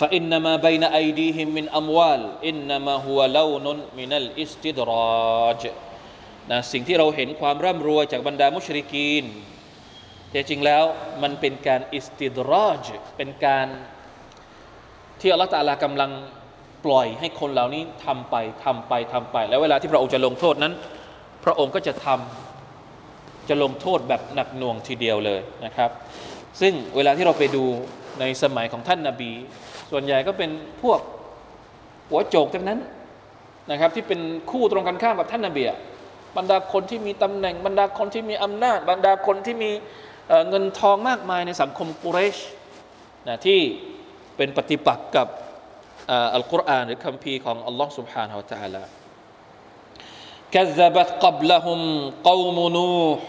[0.00, 5.64] فإنما ما بين أيديهم من أموال إنما هو لون من الاستدراج
[6.50, 9.24] นะสิ่งที่เราเห็นความร่ำรวยจากบรรดามุชริกีน
[10.34, 10.84] แต่จริงแล้ว
[11.22, 12.84] มันเป็นการอิสติดรอจ
[13.16, 13.66] เป็นการ
[15.20, 16.10] ที่อัลลอฮฺตาลากำลัง
[16.84, 20.72] ปล่อยให้คนเหล่านี้ทำไปทำไปทำไป แล้วเวลาที่พระองค์จะลงโทษนั้น
[21.44, 25.90] พระองค์ก็จะทำจะลงโทษแบบหนักหน่วงทีเดียวเลยนะครับ
[26.60, 27.64] ซึ่งเวลาที่เราไปดู
[28.20, 29.32] ในสมัยของท่านนาบี
[29.90, 30.50] ส่วนใหญ่ก็เป็น
[30.82, 31.00] พวก
[32.08, 32.80] หัวโจกทั้งนั้น
[33.70, 34.20] นะครับที่เป็น
[34.50, 35.62] คู่ตรงกันข้ามกับท่านนบี
[36.36, 39.70] บรรดาคนที่มีตำแหน่งบรรดาคนที่มีอำนาจ บรรดาคนที่มี
[40.27, 42.37] เอ่อเงินทองมากมายในสังคมกุเรช
[43.27, 43.59] นะที่
[44.37, 45.27] เป็นปฏิปักษ์กับ
[46.07, 48.83] เอ่ออัลกุรอานหรือคัมภีร์ของอัลลอฮ์ سبحانه และ تعالى
[50.53, 51.79] كذبت قبلهم
[52.29, 53.19] قوم نوح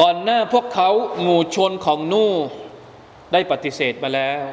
[0.00, 0.90] ก่อนหน้าพวกเขา
[1.22, 2.44] หมู่ชนของนูห์
[3.32, 4.44] ได้ปฏิเสธมาแล้ว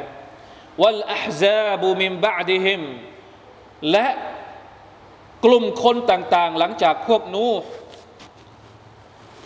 [0.82, 2.82] วัลอะฮซาบุมิมบะดิฮิม
[3.92, 4.08] และ
[5.46, 7.60] กลุ่มคนต่างๆ หลังจากพวกนูห์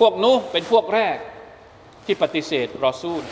[0.01, 1.17] พวกนูห์เป็นพวกแรก
[2.07, 3.23] ที่ปฏิเสธรอซูล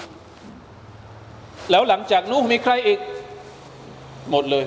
[1.70, 3.00] แล้วหลังจากนูห์มีใครอีก
[4.30, 4.66] หมดเลย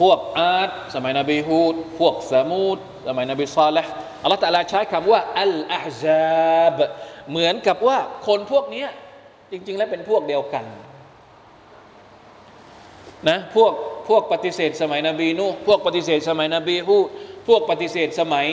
[0.00, 3.84] พวกอาดสมัยนบีฮูด พวกสามูดสมัยนบีซอลและ
[4.22, 6.78] อัลลอฮฺตะลาใช้คำว่า อัลอาฮซาบ
[7.30, 8.86] เหมือนกับว่าคนพวกนี้
[9.52, 10.64] จริง ๆ แล้วเป็นพวกเดียวกัน
[13.28, 13.72] นะพวก
[14.08, 17.08] พวกปฏิเสธสมัยนบีนูห์พวกปฏิเสธสมัยนบีฮูด
[17.48, 18.48] พวกปฏิเสธสมัย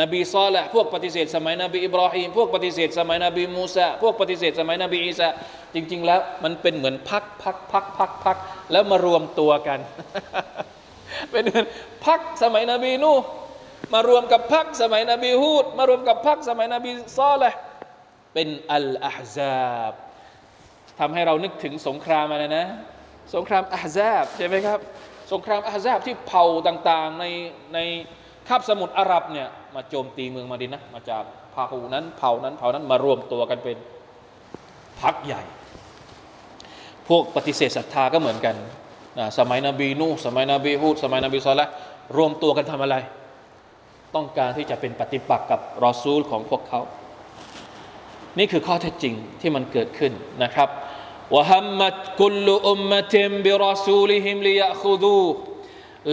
[0.00, 5.28] นบีซอละพวกปฏิเสธสมัยนบีอิบราฮิมพวกปฏิเสธสมัยนบีมูซาพวกปฏิเสธสมัยนบีอีสา
[5.74, 8.36] จริง ๆ แล้วมันเป็นเหมือนพักพักพักพักพัก
[8.72, 9.80] แล้วมารวมตัวกัน
[11.30, 11.66] เป็นเหมือน
[12.06, 13.12] พักสมัยนบีนู
[13.94, 17.50] มารวมกับพักสมัยนบีฮูดมารวมกับพักสมัยนบีซอละ
[18.34, 19.92] เป็นอัลอาฮซาบ
[20.98, 22.66] ทำให้เรานึกถึงสงครามอะไรนะ
[23.34, 24.78] สงครามอาฮซาบใช่ไหมครับ
[25.32, 27.24] สงครามอาฮซาบที่เผ่าต่างๆใน
[27.74, 27.78] ใน
[28.50, 33.76] คาบสมุทรอาหรับเนี่ยมาโจมตีเมืองมาดินนะมาจากเผ่านั้นเผ่านั้นเผ่านั้นมารวมตัวกันเป็น
[35.00, 35.42] พักใหญ่
[37.08, 38.56] พวกปฏิเสธศรัทธาก็เหมือนกัน
[39.18, 41.68] นะสมัยนบีนูสมัยนบีฮูดสมัยนบีซอละ
[42.16, 42.96] รวมตัวกันทำอะไร
[44.14, 46.80] ต้องการที่จะเป็นปฏิปักษ์กับรอซูลของพวกเขา
[48.38, 50.68] นี่คือข้อเท็จจริงที่มันเกิดขึ้นนะครับ
[51.34, 55.22] วะฮัมมัดกุลอุมมะติมบิรอซูลิฮิมลิยะคุดู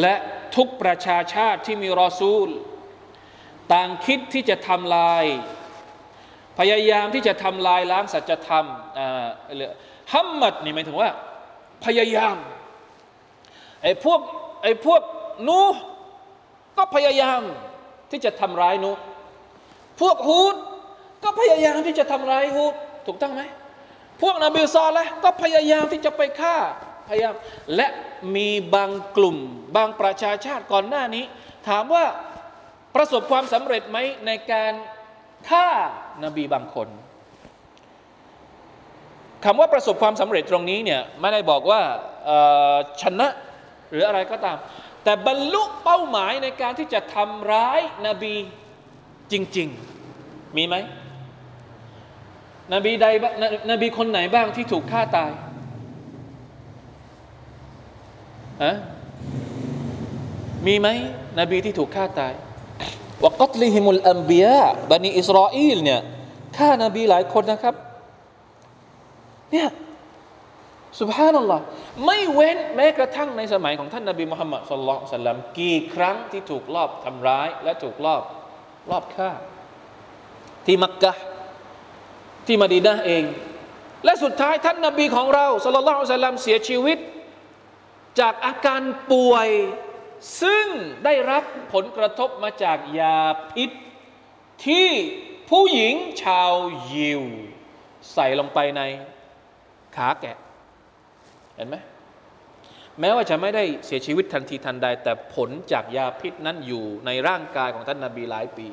[0.02, 0.16] และ
[0.56, 2.48] ทุกประชาชาติที่มีรอซูล
[3.74, 5.26] ต่างคิดที่จะทำลาย
[6.60, 8.66] พยายามที่จะทำลายล้างสัจธรรม
[8.98, 9.28] อ่า
[10.14, 11.10] ฮัมมัดนี่หมายถึงว่า
[11.86, 12.36] พยายาม
[13.84, 14.20] ไอ้พวก
[14.64, 15.02] ไอ้พวก
[15.48, 15.62] นู
[16.78, 17.42] ก็พยายาม
[18.12, 18.92] ที่จะทำร้ายนู
[20.02, 20.56] พวกฮูด
[21.24, 22.74] ก็พยายามที่จะทำร้ายฮูด
[23.08, 23.42] ถูกต้องไหม
[24.22, 26.58] พวกนบีซอลและก็พยายามที่จะไปฆ่า
[27.08, 27.36] พยายาม
[27.76, 27.88] และ
[28.36, 29.38] มีบางกลุ่ม
[29.76, 31.24] บางประชาชาติก่อนหน้านี้
[31.68, 32.06] ถามว่า
[32.96, 34.74] ประสบความสำเร็จไหมในการ
[35.50, 35.68] ฆ่า
[36.24, 36.88] นบีบางคน
[39.46, 41.82] คำว่าประสบความสำเร็จตรงนี้เนี่ยไม่ได้บอกว่า
[43.02, 43.28] ชนะ
[43.92, 44.58] หรืออะไรก็ตาม
[45.04, 48.36] แต่บรรลุเป้าหมายในการที่จะทำร้ายนบี
[49.32, 49.68] จริง
[50.12, 50.76] ๆ มีไหม
[52.74, 53.06] นบีใด
[53.42, 55.32] นนบีคนไหนบ้างที่ถูกฆ่าตาย
[58.64, 58.74] อะ
[60.68, 60.88] มีไหม
[61.40, 62.34] นบีที่ถูกฆ่าตาย
[63.24, 66.02] วะกัตลิฮิมุลอัมบียะบันิอิสราเอลเนี่ย
[66.58, 67.76] ฆ่านบีหลายคนนะครับ
[69.52, 69.70] เนี่ย
[71.00, 71.64] สุบฮานัลลอฮ์
[72.06, 78.24] ไม่เว้นแม้กระทั่งในสมัยของท่านนบีมุฮัมมัดสุลลัลสัลลัมกี่ครั้งที่ถูกลอบทำร้าย และถูกลอบ
[78.92, 79.32] ลอบฆ่า
[80.66, 81.14] ที่มักกะ
[82.48, 83.24] ที่มาดีนาเอง
[84.06, 86.98] และสุดท้ายท่านนบีของเราสุลลัลลสัลลัมเสียชีวิต
[88.20, 89.50] จากอาการป่วย
[90.42, 90.66] ซึ่ง
[91.06, 91.44] ได้รับ
[91.74, 93.20] ผลกระทบมาจากยา
[93.52, 93.70] พิษ
[94.66, 94.88] ที่
[95.50, 95.94] ผู้หญิง
[96.24, 96.52] ชาว
[96.94, 97.24] ยิว
[98.14, 98.82] ใส่ลงไปใน
[99.96, 100.38] ขาแกะ
[101.56, 101.76] เห็นไหม
[103.00, 108.68] แม้ว่าจะไม่ได้เสียชีวิตทันทีทันใด แต่ผลจากยาพิษนั้นอยู่ในร่างกายของท่านนาบีหลายปี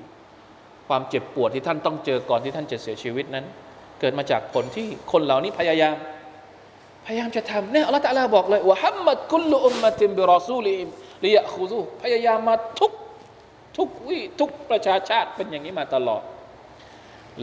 [0.88, 3.45] ความเจ็บปวดที่ท่านต้องเจอก่อนที่ท่านจะเสียชีวิตนั้น
[4.01, 5.95] เกิดมาจากผลที่คนเหล่านี้พยายาม
[7.07, 10.87] พยายามจะทำเนี่ยอัลลอฮฺตะลาบอกเลยว่าهمت كل أمة برسولهم
[11.24, 12.92] ليأخذوهพยายามมาทุก
[13.76, 16.22] ทุกวิทุกประชาชาติเป็นอย่างนี้มาตลอด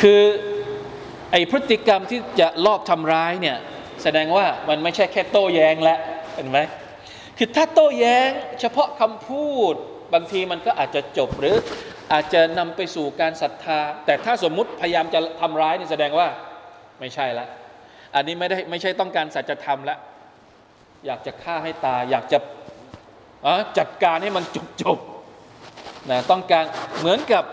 [0.00, 0.22] คือ
[1.32, 3.56] ไอพฤติกรรมที่จะลอบทำร้ายเนี่ย
[4.02, 5.98] แสดงว่ามันไม่ใช่แค่โต้แย้งแล้ว
[6.34, 6.58] เห็นไหม
[7.38, 8.30] คือถ้าโต้แย้ง
[8.60, 9.74] เฉพาะคำพูด
[10.14, 11.56] บางทีมันก็อาจจะจบหรือ
[12.12, 16.28] อาจจะนำไปสู่การศรัทธา แต่ถ้าสมมุติพยายามจะทำร้ายนี่แสดงว่า
[17.00, 17.46] ไม่ใช่ละ
[18.14, 19.96] อันนี้ไม่ได้ไม่ใช่ต้องการสัจธรรมละ
[21.06, 22.38] อยากจะฆ่าให้ตายอยากจะ
[23.78, 24.98] จัดการให้มันจบจบ
[26.10, 26.64] นะต้องการ
[26.98, 27.44] เหมือนกับ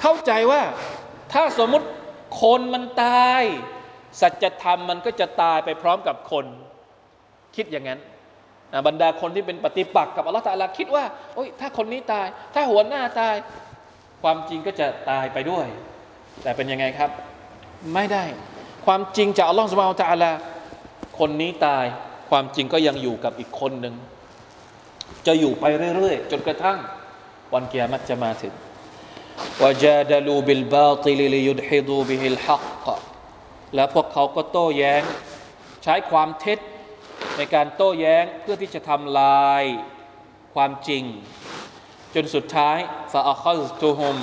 [0.00, 0.62] เข้าใจว่า
[1.32, 1.86] ถ้าสมมุติ
[2.42, 3.42] คนมันตาย
[4.20, 6.46] สัจธรรมมันก็จะตายไปพร้อมกับคน
[7.56, 8.00] คิดอย่างนั้น
[8.87, 11.03] บรรดาคนที่เป็นปฏิปักษ์กับอัลลอฮฺตะอาลาคิดว่า
[11.35, 13.35] โอ้ยถ้าคนนี้ตาย ถ้าหัวหน้าตาย
[14.23, 15.67] ความจริงก็จะตายไปด้วย
[16.43, 17.09] แต่เป็นยังไงครับ
[17.93, 18.23] ไม่ได้
[18.85, 20.31] ความจริงจากอัลลอฮฺสุบฮานตะอาลา
[21.19, 21.85] คนนี้ตาย
[22.29, 23.95] ความจริงก็ยังอยู่กับอีกคนหนึ่ง
[25.27, 25.65] จะอยู่ไป
[25.95, 26.77] เรื่อยๆ จนกระทั่ง
[27.53, 28.53] วันเกียรติจะมาถึง
[29.63, 32.85] وجادلوا بالباطل ليدحضوا به الحق
[33.75, 35.03] แล้วพวกเขาก็โต้แย้ง
[35.83, 36.59] ใช้ความเท็จ
[37.36, 39.64] ในการโต้แย้งเพื่อที่จะทำลาย
[40.54, 41.04] ความจริง
[42.14, 42.78] จนสุดท้าย
[43.12, 44.16] ฟาอัคลตุฮุม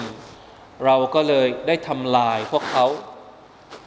[0.85, 2.85] เราก็เลยได้ทำลายพวกเขา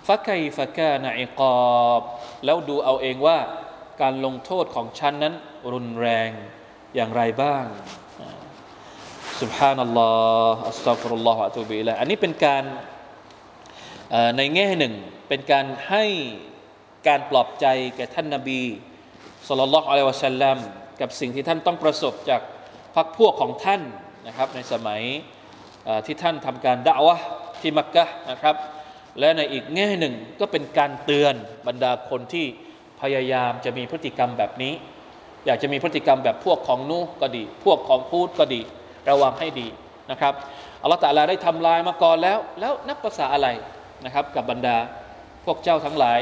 [0.06, 1.42] ฟะไกฟะกานะอิก
[1.84, 2.02] อบ
[2.44, 3.38] แล้วดูเอาเองว่า
[4.02, 5.34] การลงโทษของฉันนั้น
[5.72, 6.30] รุนแรง
[6.94, 7.64] อย่างไรบ้าง
[9.40, 10.12] สุบฮานัลลอ
[10.52, 12.64] ฮ์อัสตัฟรุลลอฮ์อะตูบิละอันนี้เป็นการ
[14.36, 14.94] ในแง่หนึ่ง
[15.28, 16.04] เป็นการให้
[17.08, 18.62] การปลอบใจแก่ท่านนาบี
[19.49, 20.57] สุลต่านละอัลลอฮ์วะสัลลัม
[21.01, 22.40] กับสิ่งที่ท่านต้องประสบจาก
[22.97, 23.82] พรรคพวกของท่าน
[24.26, 25.01] นะครับในสมัย
[26.07, 27.16] ที่ท่านทำการด่าวะ
[27.61, 28.57] ที่มักกะนะครับ
[29.18, 31.34] และในอีกแง่หนึ่งก็เป็นการเตือน
[31.66, 32.47] บรรดาคนที่
[33.01, 34.74] พยายามจะมีพฤติกรรมแบบนี้
[35.47, 38.61] อยากจะมีพฤติกรรมแบบพวกของนูก็ดี พวกของพูดก็ดี
[39.09, 39.68] ระวังให้ดี
[40.11, 40.34] นะครับ
[40.82, 43.49] อัลลอฮฺตะลาได้ทำลายมาก่อนแล้ว แล้วนับภาษาอะไร
[44.05, 44.76] นะครับกับบรรดา
[45.47, 46.20] พวกเจ้าทั้งหลาย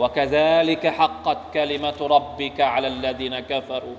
[0.00, 3.94] ว่ากะซาลิกะฮักกัดกะลิมาตุรับบิกะอัลลดีนะกะฟารู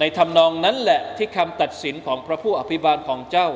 [0.00, 3.50] ในทำนองนั้นแหละที่คำตัดสินของพระผู้อภิบาลของเจ้า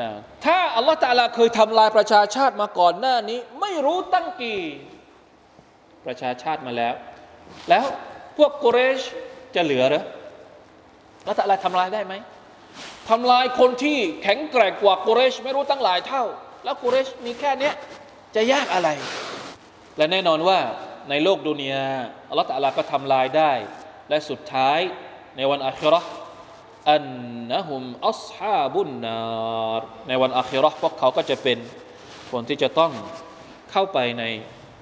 [0.00, 0.10] นะ
[0.44, 4.62] ถ้าอัลลอฮฺตะลาเคยทำลายประชาชาติมาก่อนหน้านี้ ไม่รู้ตั้งกี่
[6.06, 6.94] ประชาชาติมาแล้ว
[7.68, 7.86] แล้ว
[8.36, 9.00] พวกกุเรช
[9.54, 10.04] จะเหลือหรือ
[11.20, 12.14] อัลลอฮฺตะลาทำลายได้ไหม
[13.10, 16.24] ทำลายคนที่แข็งแกร่งกว่ากุเรช ไม่รู้ตั้งหลายเท่า
[16.64, 17.74] แล้วกุเรชมีแค่เนี้ย
[18.36, 18.88] จะยากอะไร
[19.96, 20.58] และแน่นอนว่า
[21.10, 21.88] ในโลกดุนยา
[22.28, 23.52] อัลลอฮฺตะลาก็ทำลายได้
[24.08, 24.80] และสุดท้าย
[25.36, 26.00] ในวันอาคิรอ
[26.92, 27.04] อัน
[27.52, 29.20] นะฮุมอัศฮาบุนนา
[29.80, 31.58] รในวันอาคิรอพวกเขาก็จะเป็น
[32.30, 32.92] คนที่จะต้อง
[33.70, 34.24] เข้าไปใน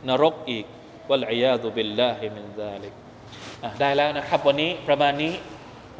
[0.08, 0.64] นรกอีก
[1.10, 2.92] วัลอียาตุบิลลาฮิมินซาลิก
[3.80, 5.34] ได้แล้วนะครับ วันนี้ประมาณนี้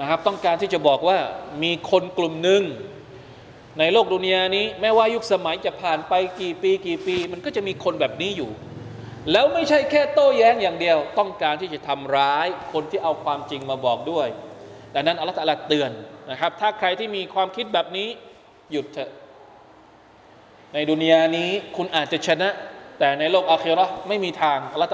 [0.01, 1.19] นะครับ ต้องการที่จะบอกว่า
[1.63, 2.63] มีคนกลุ่มหนึ่ง
[3.79, 8.51] ในโลกดุนยานี้แม้ว่ายุคสมัยจะผ่านไปกี่ปีกี่ปี มันก็จะมีคนแบบนี้อยู่
[9.33, 14.29] แล้วไม่ใช่แค่โต้แย้งอย่างเดียว ต้องการที่จะทำร้ายคนที่เอาความจริงมาบอกด้วย
[14.95, 15.91] ดังนั้นอัลลอฮฺเตือน
[16.31, 18.09] นะครับ ถ้าใครที่มีความคิดแบบนี้
[18.73, 19.11] หยุดเถอะ
[20.75, 22.49] ในดุนยานี้คุณอาจจะชนะ
[22.99, 24.91] แต่ในโลกอาคิรอไม่มีทางอัลลอฮฺ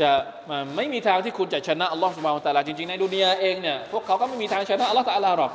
[0.00, 0.10] จะ
[0.76, 5.52] ไม่มีทางที่คุณจะชนะอัลลอฮฺสุบฮานตะลาจริงๆในดุนยาเองเนี่ยพวกเขาก็ไม่มีทางชนะอัลลอฮฺตะลาหรอก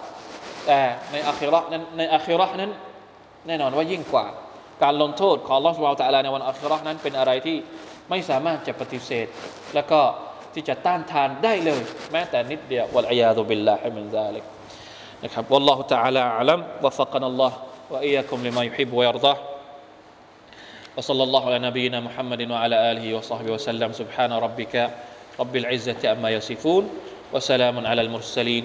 [0.66, 0.80] แต่
[1.12, 2.70] ในอาคิรอนั้นในอาคิรอนั้น
[3.46, 4.26] แน่นอนว่ายิ่งกว่า
[4.82, 7.56] การลงโทษของอัลลอฮฺสุบฮานตะลาในวันอาคิรอนั้นเป็นอะไรที่
[8.10, 9.26] ไม่สามารถจะปฏิเสธ
[9.74, 10.00] แล้วก็
[10.54, 11.82] ที่จะต้านทานได้เลย
[12.12, 14.44] แม้แต่นิดเดียววัลอยาตุบิลลาฮิมินซาลิก
[15.24, 17.52] นะครับ والله تعالى أعلم وفقنا الله
[17.92, 19.38] وإياكم لما يحب ويرضاه
[20.96, 24.74] وصلى الله على نبينا محمد وعلى آله وصحبه وسلم سبحان ربك
[25.40, 26.84] رب العزة أما يصفون
[27.32, 28.64] وسلام على المرسلين